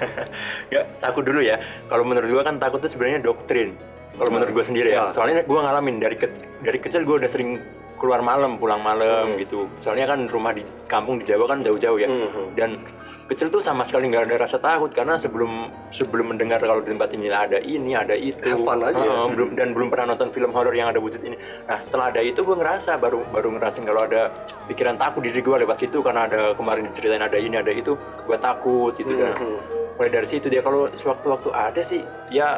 ya 0.73 0.85
takut 1.01 1.25
dulu 1.25 1.41
ya. 1.41 1.57
Kalau 1.89 2.05
menurut 2.05 2.29
gua 2.29 2.45
kan 2.45 2.61
takut 2.61 2.77
itu 2.85 2.93
sebenarnya 2.93 3.25
doktrin. 3.25 3.73
Kalau 4.13 4.29
menurut 4.29 4.53
gua 4.53 4.61
sendiri 4.61 4.93
ya. 4.93 5.09
Ya. 5.09 5.11
Soalnya 5.11 5.41
gua 5.49 5.65
ngalamin 5.65 5.97
dari 5.97 6.15
ke- 6.21 6.61
dari 6.61 6.77
kecil 6.77 7.01
gua 7.01 7.17
udah 7.17 7.29
sering 7.33 7.57
keluar 7.99 8.21
malam 8.21 8.55
pulang 8.55 8.79
malam 8.79 9.35
gitu 9.35 9.67
soalnya 9.77 10.07
kan 10.07 10.25
rumah 10.25 10.49
di 10.49 10.63
kampung 10.87 11.19
di 11.19 11.25
Jawa 11.25 11.45
kan 11.45 11.59
jauh-jauh 11.59 11.95
ya 11.95 12.07
Mhm. 12.07 12.55
dan 12.55 12.79
kecil 13.27 13.47
tuh 13.47 13.59
sama 13.59 13.83
sekali 13.83 14.07
nggak 14.07 14.25
ada 14.25 14.35
rasa 14.39 14.57
takut 14.57 14.89
karena 14.89 15.13
sebelum 15.13 15.69
sebelum 15.89 16.33
mendengar 16.33 16.57
kalau 16.57 16.79
di 16.79 16.89
tempat 16.89 17.11
ini 17.11 17.27
ada 17.27 17.59
ini 17.59 17.93
ada 17.93 18.15
itu 18.15 18.41
fun 18.57 18.81
aja. 18.81 18.97
Heeh, 18.97 19.27
belum 19.29 19.49
dan 19.53 19.67
belum 19.71 19.87
pernah 19.87 20.05
nonton 20.09 20.31
film 20.31 20.49
horor 20.49 20.71
yang 20.71 20.87
ada 20.87 20.97
wujud 20.97 21.21
ini 21.21 21.37
nah 21.63 21.77
setelah 21.77 22.09
ada 22.09 22.21
itu 22.21 22.39
gue 22.39 22.55
ngerasa 22.55 22.97
baru 22.97 23.21
baru 23.27 23.53
ngerasain 23.53 23.83
kalau 23.83 24.01
ada 24.01 24.33
pikiran 24.65 24.95
takut 24.95 25.21
diri 25.21 25.39
gue 25.39 25.55
lewat 25.59 25.77
situ 25.77 25.99
karena 25.99 26.25
ada 26.25 26.55
kemarin 26.55 26.87
diceritain 26.87 27.21
ada 27.21 27.37
ini 27.37 27.53
ada 27.55 27.69
itu 27.69 27.93
gue 28.23 28.37
takut 28.39 28.95
gitu 28.95 29.13
dan 29.13 29.35
Mhm. 29.35 29.57
mulai 29.93 30.09
dari 30.09 30.25
situ 30.25 30.47
dia 30.47 30.63
kalau 30.63 30.87
sewaktu-waktu 30.91 31.49
ada 31.51 31.81
sih 31.81 32.01
ya 32.29 32.57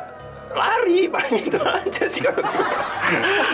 lari 0.53 1.07
paling 1.07 1.41
itu 1.47 1.57
aja 1.57 2.05
sih 2.05 2.21
kalau 2.21 2.43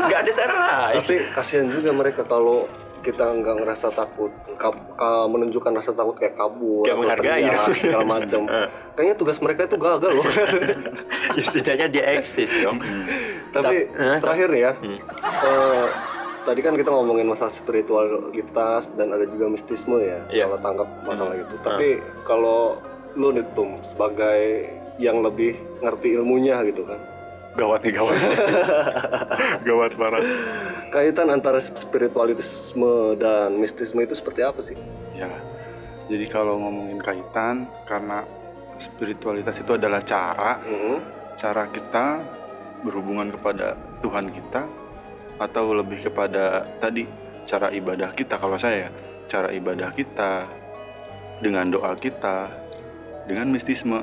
nggak 0.04 0.20
ada 0.20 0.32
cara 0.32 0.56
lain. 0.56 0.96
Tapi 1.00 1.16
kasihan 1.32 1.68
juga 1.68 1.90
mereka 1.92 2.22
kalau 2.24 2.66
kita 2.98 3.24
nggak 3.32 3.56
ngerasa 3.58 3.88
takut 3.90 4.28
kab- 4.56 4.94
ka- 4.94 5.28
menunjukkan 5.28 5.72
rasa 5.72 5.94
takut 5.94 6.14
kayak 6.14 6.34
kabur 6.34 6.84
atau 6.84 6.98
menghargai. 6.98 7.40
teriak, 7.40 7.64
dong. 7.64 7.78
segala 7.78 8.06
macam 8.06 8.42
kayaknya 8.98 9.16
tugas 9.16 9.38
mereka 9.38 9.62
itu 9.64 9.78
gagal 9.78 10.12
loh. 10.14 10.28
Ya, 11.30 11.44
setidaknya 11.44 11.88
dia 11.88 12.04
eksis 12.16 12.50
dong 12.60 12.82
tapi 13.48 13.86
Eh, 13.88 14.18
terakhir 14.18 14.50
nih 14.50 14.62
ya. 14.64 14.72
Hmm. 14.74 14.98
eh, 15.22 15.86
tadi 16.44 16.60
kan 16.60 16.74
kita 16.74 16.90
ngomongin 16.90 17.26
masalah 17.26 17.54
spiritualitas 17.54 18.90
dan 18.92 19.12
ada 19.12 19.24
juga 19.24 19.46
mistisme 19.48 19.98
ya 19.98 20.18
Iya. 20.28 20.50
salah 20.50 20.60
tangkap 20.60 20.88
masalah 21.04 21.32
Hmm. 21.32 21.44
itu. 21.44 21.56
Tapi 21.60 21.90
kalau 22.24 22.82
lu 23.14 23.30
nih 23.32 23.46
Tum 23.54 23.78
sebagai 23.80 24.66
yang 24.98 25.22
lebih 25.22 25.54
ngerti 25.80 26.18
ilmunya 26.18 26.62
gitu 26.66 26.84
kan 26.84 26.98
Gawat 27.58 27.82
nih 27.82 27.98
gawat. 27.98 28.14
gawat 29.68 29.92
parah. 29.98 30.22
kaitan 30.94 31.34
antara 31.34 31.58
spiritualisme 31.58 33.18
dan 33.18 33.58
mistisme 33.58 33.98
itu 34.00 34.14
seperti 34.14 34.46
apa 34.46 34.62
sih? 34.62 34.78
Ya. 35.18 35.26
Jadi 36.06 36.30
kalau 36.30 36.62
ngomongin 36.62 37.02
kaitan 37.02 37.66
karena 37.84 38.22
spiritualitas 38.78 39.58
itu 39.58 39.74
adalah 39.74 40.06
cara 40.06 40.62
Mhm. 40.62 40.96
cara 41.34 41.66
kita 41.68 42.22
berhubungan 42.86 43.34
kepada 43.34 43.74
Tuhan 44.06 44.30
kita 44.30 44.62
atau 45.38 45.74
lebih 45.74 46.06
kepada 46.06 46.62
tadi 46.78 47.10
cara 47.50 47.74
ibadah 47.74 48.14
kita 48.14 48.38
kalau 48.38 48.54
saya 48.54 48.94
cara 49.26 49.50
ibadah 49.50 49.90
kita 49.92 50.46
dengan 51.42 51.74
doa 51.74 51.98
kita 51.98 52.54
dengan 53.26 53.50
mistisme 53.50 54.02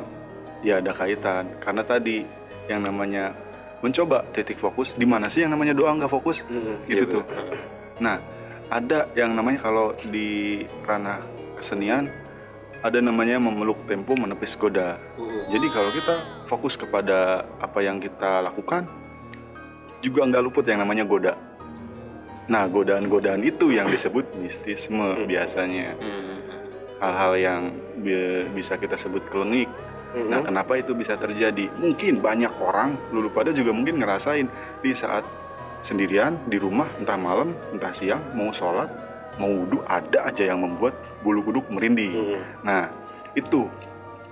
ya 0.65 0.81
ada 0.81 0.91
kaitan 0.91 1.53
karena 1.61 1.85
tadi 1.85 2.25
yang 2.67 2.81
namanya 2.81 3.37
mencoba 3.79 4.25
titik 4.33 4.57
fokus 4.57 4.97
di 4.97 5.05
mana 5.05 5.29
sih 5.29 5.45
yang 5.45 5.53
namanya 5.53 5.77
doa 5.77 5.93
nggak 5.93 6.09
fokus 6.09 6.41
Mhm. 6.49 6.89
gitu 6.89 7.05
Iya, 7.05 7.13
tuh 7.13 7.25
nah 8.01 8.17
ada 8.67 9.13
yang 9.13 9.37
namanya 9.37 9.61
kalau 9.61 9.93
di 10.03 10.65
ranah 10.83 11.21
kesenian 11.55 12.09
ada 12.81 12.99
namanya 12.99 13.37
memeluk 13.37 13.77
tempo 13.85 14.17
menepis 14.17 14.57
goda 14.57 14.97
Mhm. 15.15 15.53
jadi 15.53 15.67
kalau 15.69 15.91
kita 15.93 16.15
fokus 16.45 16.75
kepada 16.75 17.19
apa 17.57 17.81
yang 17.81 17.97
kita 17.97 18.41
lakukan, 18.41 18.89
juga 20.01 20.21
nggak 20.23 20.43
luput 20.43 20.65
yang 20.65 20.77
namanya 20.79 21.01
goda. 21.03 21.33
Nah, 22.45 22.69
godaan-godaan 22.69 23.41
itu 23.41 23.73
yang 23.73 23.89
disebut 23.89 24.37
mistisme 24.37 25.01
Hmm. 25.01 25.25
biasanya. 25.25 25.97
Hmm. 25.97 26.37
Hal-hal 27.01 27.33
yang 27.35 27.63
bi- 27.97 28.45
bisa 28.53 28.77
kita 28.77 29.01
sebut 29.01 29.25
klinik. 29.33 29.65
Mhm. 30.15 30.31
Nah, 30.31 30.41
kenapa 30.47 30.79
itu 30.79 30.95
bisa 30.95 31.19
terjadi? 31.19 31.69
Mungkin 31.75 32.23
banyak 32.23 32.55
orang, 32.63 32.95
lulu 33.11 33.35
pada 33.35 33.51
juga 33.51 33.75
mungkin 33.75 33.99
ngerasain 33.99 34.47
di 34.81 34.91
saat 34.95 35.27
sendirian 35.83 36.39
di 36.47 36.57
rumah, 36.57 36.87
entah 36.97 37.19
malam, 37.19 37.53
entah 37.75 37.93
siang, 37.93 38.23
mau 38.33 38.55
sholat, 38.55 38.89
mau 39.37 39.51
wudhu, 39.51 39.83
ada 39.85 40.31
aja 40.31 40.55
yang 40.55 40.63
membuat 40.63 40.95
bulu 41.27 41.43
kuduk 41.43 41.67
merinding. 41.69 42.15
Mhm. 42.15 42.41
Nah, 42.63 42.89
itu 43.35 43.67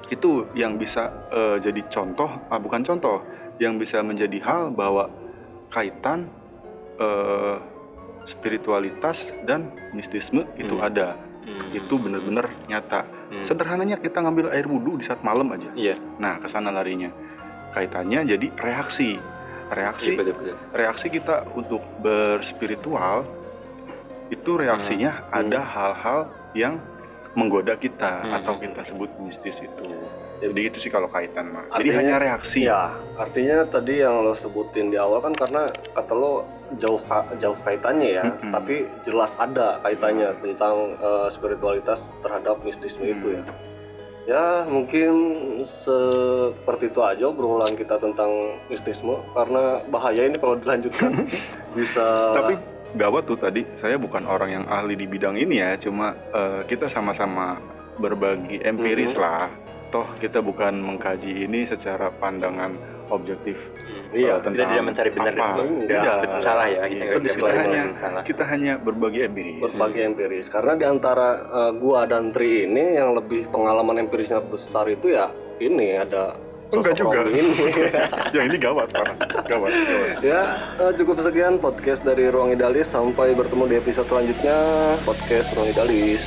itu 0.08 0.44
yang 0.52 0.76
bisa 0.76 1.08
eh, 1.32 1.56
jadi 1.58 1.82
contoh, 1.90 2.30
ah, 2.48 2.60
bukan 2.60 2.84
contoh, 2.86 3.24
yang 3.58 3.76
bisa 3.80 4.00
menjadi 4.04 4.38
hal 4.44 4.62
bahwa 4.72 5.10
kaitan 5.68 6.30
eh, 7.00 7.56
spiritualitas 8.28 9.34
dan 9.42 9.74
mistisme 9.90 10.46
itu 10.54 10.78
Hmm. 10.78 10.86
ada. 10.86 11.08
Hmm. 11.42 11.74
Itu 11.74 11.98
benar-benar 11.98 12.54
nyata. 12.70 13.02
Hmm. 13.32 13.40
Sederhananya 13.42 13.96
kita 13.96 14.20
ngambil 14.20 14.52
air 14.52 14.68
wudhu 14.68 15.00
di 15.00 15.04
saat 15.04 15.24
malam 15.24 15.48
aja. 15.48 15.72
Iya, 15.72 15.96
Nah, 16.20 16.36
ke 16.36 16.46
sana 16.46 16.68
larinya. 16.68 17.08
Kaitannya 17.72 18.28
jadi 18.28 18.52
reaksi. 18.54 19.16
Reaksi 19.72 20.12
iya 20.12 20.20
betul-betul. 20.20 20.56
reaksi 20.70 21.06
kita 21.08 21.48
untuk 21.50 21.80
berspiritual 21.98 23.24
itu 24.28 24.50
reaksinya 24.54 25.24
Hmm. 25.24 25.40
ada 25.40 25.60
hal-hal 25.62 26.20
yang 26.52 26.76
menggoda 27.32 27.76
kita 27.76 28.20
Hmm. 28.20 28.36
atau 28.36 28.60
kita 28.60 28.84
sebut 28.84 29.08
mistis 29.18 29.58
itu. 29.58 29.88
Jadi 30.42 30.60
itu 30.60 30.76
sih 30.76 30.90
kalau 30.90 31.08
kaitan 31.08 31.48
mah. 31.48 31.64
Jadi 31.72 31.88
Artinya- 31.88 31.96
hanya 31.96 32.16
reaksi. 32.18 32.60
Ya, 32.62 32.92
artinya 33.16 33.64
tadi 33.64 34.04
yang 34.04 34.20
lo 34.20 34.34
sebutin 34.34 34.90
di 34.90 34.98
awal 34.98 35.22
kan 35.22 35.32
karena 35.32 35.70
kata 35.88 36.12
lo 36.12 36.44
jauh 36.78 37.00
jauh 37.36 37.58
kaitannya 37.60 38.10
ya, 38.16 38.24
Mm-mm. 38.24 38.52
tapi 38.52 38.74
jelas 39.02 39.36
ada 39.36 39.80
kaitannya 39.80 40.32
tentang 40.38 40.96
eh, 40.96 41.28
spiritualitas 41.28 42.04
terhadap 42.20 42.60
mistisme 42.62 43.04
itu 43.04 43.28
Hmm. 43.28 43.36
ya. 43.36 43.44
Ya 44.22 44.44
mungkin 44.64 45.10
seperti 45.66 46.94
itu 46.94 47.02
aja 47.02 47.26
obrolan 47.26 47.74
kita 47.74 47.98
tentang 47.98 48.30
mistisme 48.70 49.18
karena 49.34 49.82
bahaya 49.90 50.22
ini 50.22 50.38
kalau 50.38 50.54
dilanjutkan 50.54 51.26
bisa. 51.76 52.30
Tapi 52.30 52.54
gawat 52.94 53.26
tuh 53.26 53.34
tadi 53.34 53.66
saya 53.74 53.98
bukan 53.98 54.22
orang 54.24 54.62
yang 54.62 54.64
ahli 54.70 54.94
di 54.94 55.10
bidang 55.10 55.34
ini 55.34 55.58
ya, 55.58 55.74
cuma 55.74 56.14
eh, 56.14 56.62
kita 56.64 56.86
sama-sama 56.86 57.58
berbagi 57.98 58.62
empiris 58.62 59.18
Mhm. 59.18 59.20
lah. 59.20 59.50
Toh 59.90 60.06
kita 60.16 60.40
bukan 60.40 60.78
mengkaji 60.78 61.44
ini 61.44 61.66
secara 61.66 62.08
pandangan 62.14 62.72
objektif. 63.10 63.58
Iya, 64.12 64.32
eh, 64.34 64.38
Kita 64.38 64.48
tidak 64.62 64.84
mencari 64.84 65.10
benar 65.10 65.32
dan 65.32 65.40
apa. 65.42 65.56
dan 65.56 65.68
Tidak. 65.82 66.16
betul 66.20 66.40
salah 66.40 66.66
ya. 66.66 66.80
Kita 66.82 66.86
Iya, 66.86 67.02
nggak 67.02 67.12
itu 67.12 67.20
disclaimer. 67.22 67.56
mencari 67.56 67.72
hanya- 67.74 67.96
salah. 67.96 68.22
Kita 68.22 68.44
hanya 68.46 68.72
berbagi 68.76 69.20
empiris. 69.22 69.60
berbagi 69.62 70.00
empiris 70.02 70.46
karena 70.46 70.72
di 70.74 70.84
antara 70.84 71.28
eh, 71.42 71.72
gua 71.74 72.00
dan 72.04 72.24
Tri 72.28 72.64
ini 72.64 72.84
yang 72.94 73.12
lebih 73.12 73.48
pengalaman 73.48 73.96
empirisnya 73.98 74.40
besar 74.40 74.84
itu 74.86 75.08
ya 75.08 75.28
ini 75.58 75.96
ada 75.96 76.36
Enggak 76.68 76.96
sosok 76.96 77.12
juga. 77.12 77.28
Ini. 77.28 77.52
yang 78.36 78.44
ini 78.48 78.56
gawat 78.56 78.88
parah. 78.90 79.12
Gawat, 79.44 79.68
gawat. 79.68 80.16
ya 80.20 80.40
eh, 80.78 80.92
cukup 80.94 81.20
sekian 81.20 81.56
podcast 81.56 82.00
dari 82.00 82.28
Ruang 82.28 82.52
Idealis 82.52 82.88
sampai 82.88 83.32
bertemu 83.32 83.64
di 83.66 83.76
episode 83.76 84.08
selanjutnya 84.08 84.56
podcast 85.04 85.52
Ruang 85.52 85.68
Idealis 85.68 86.22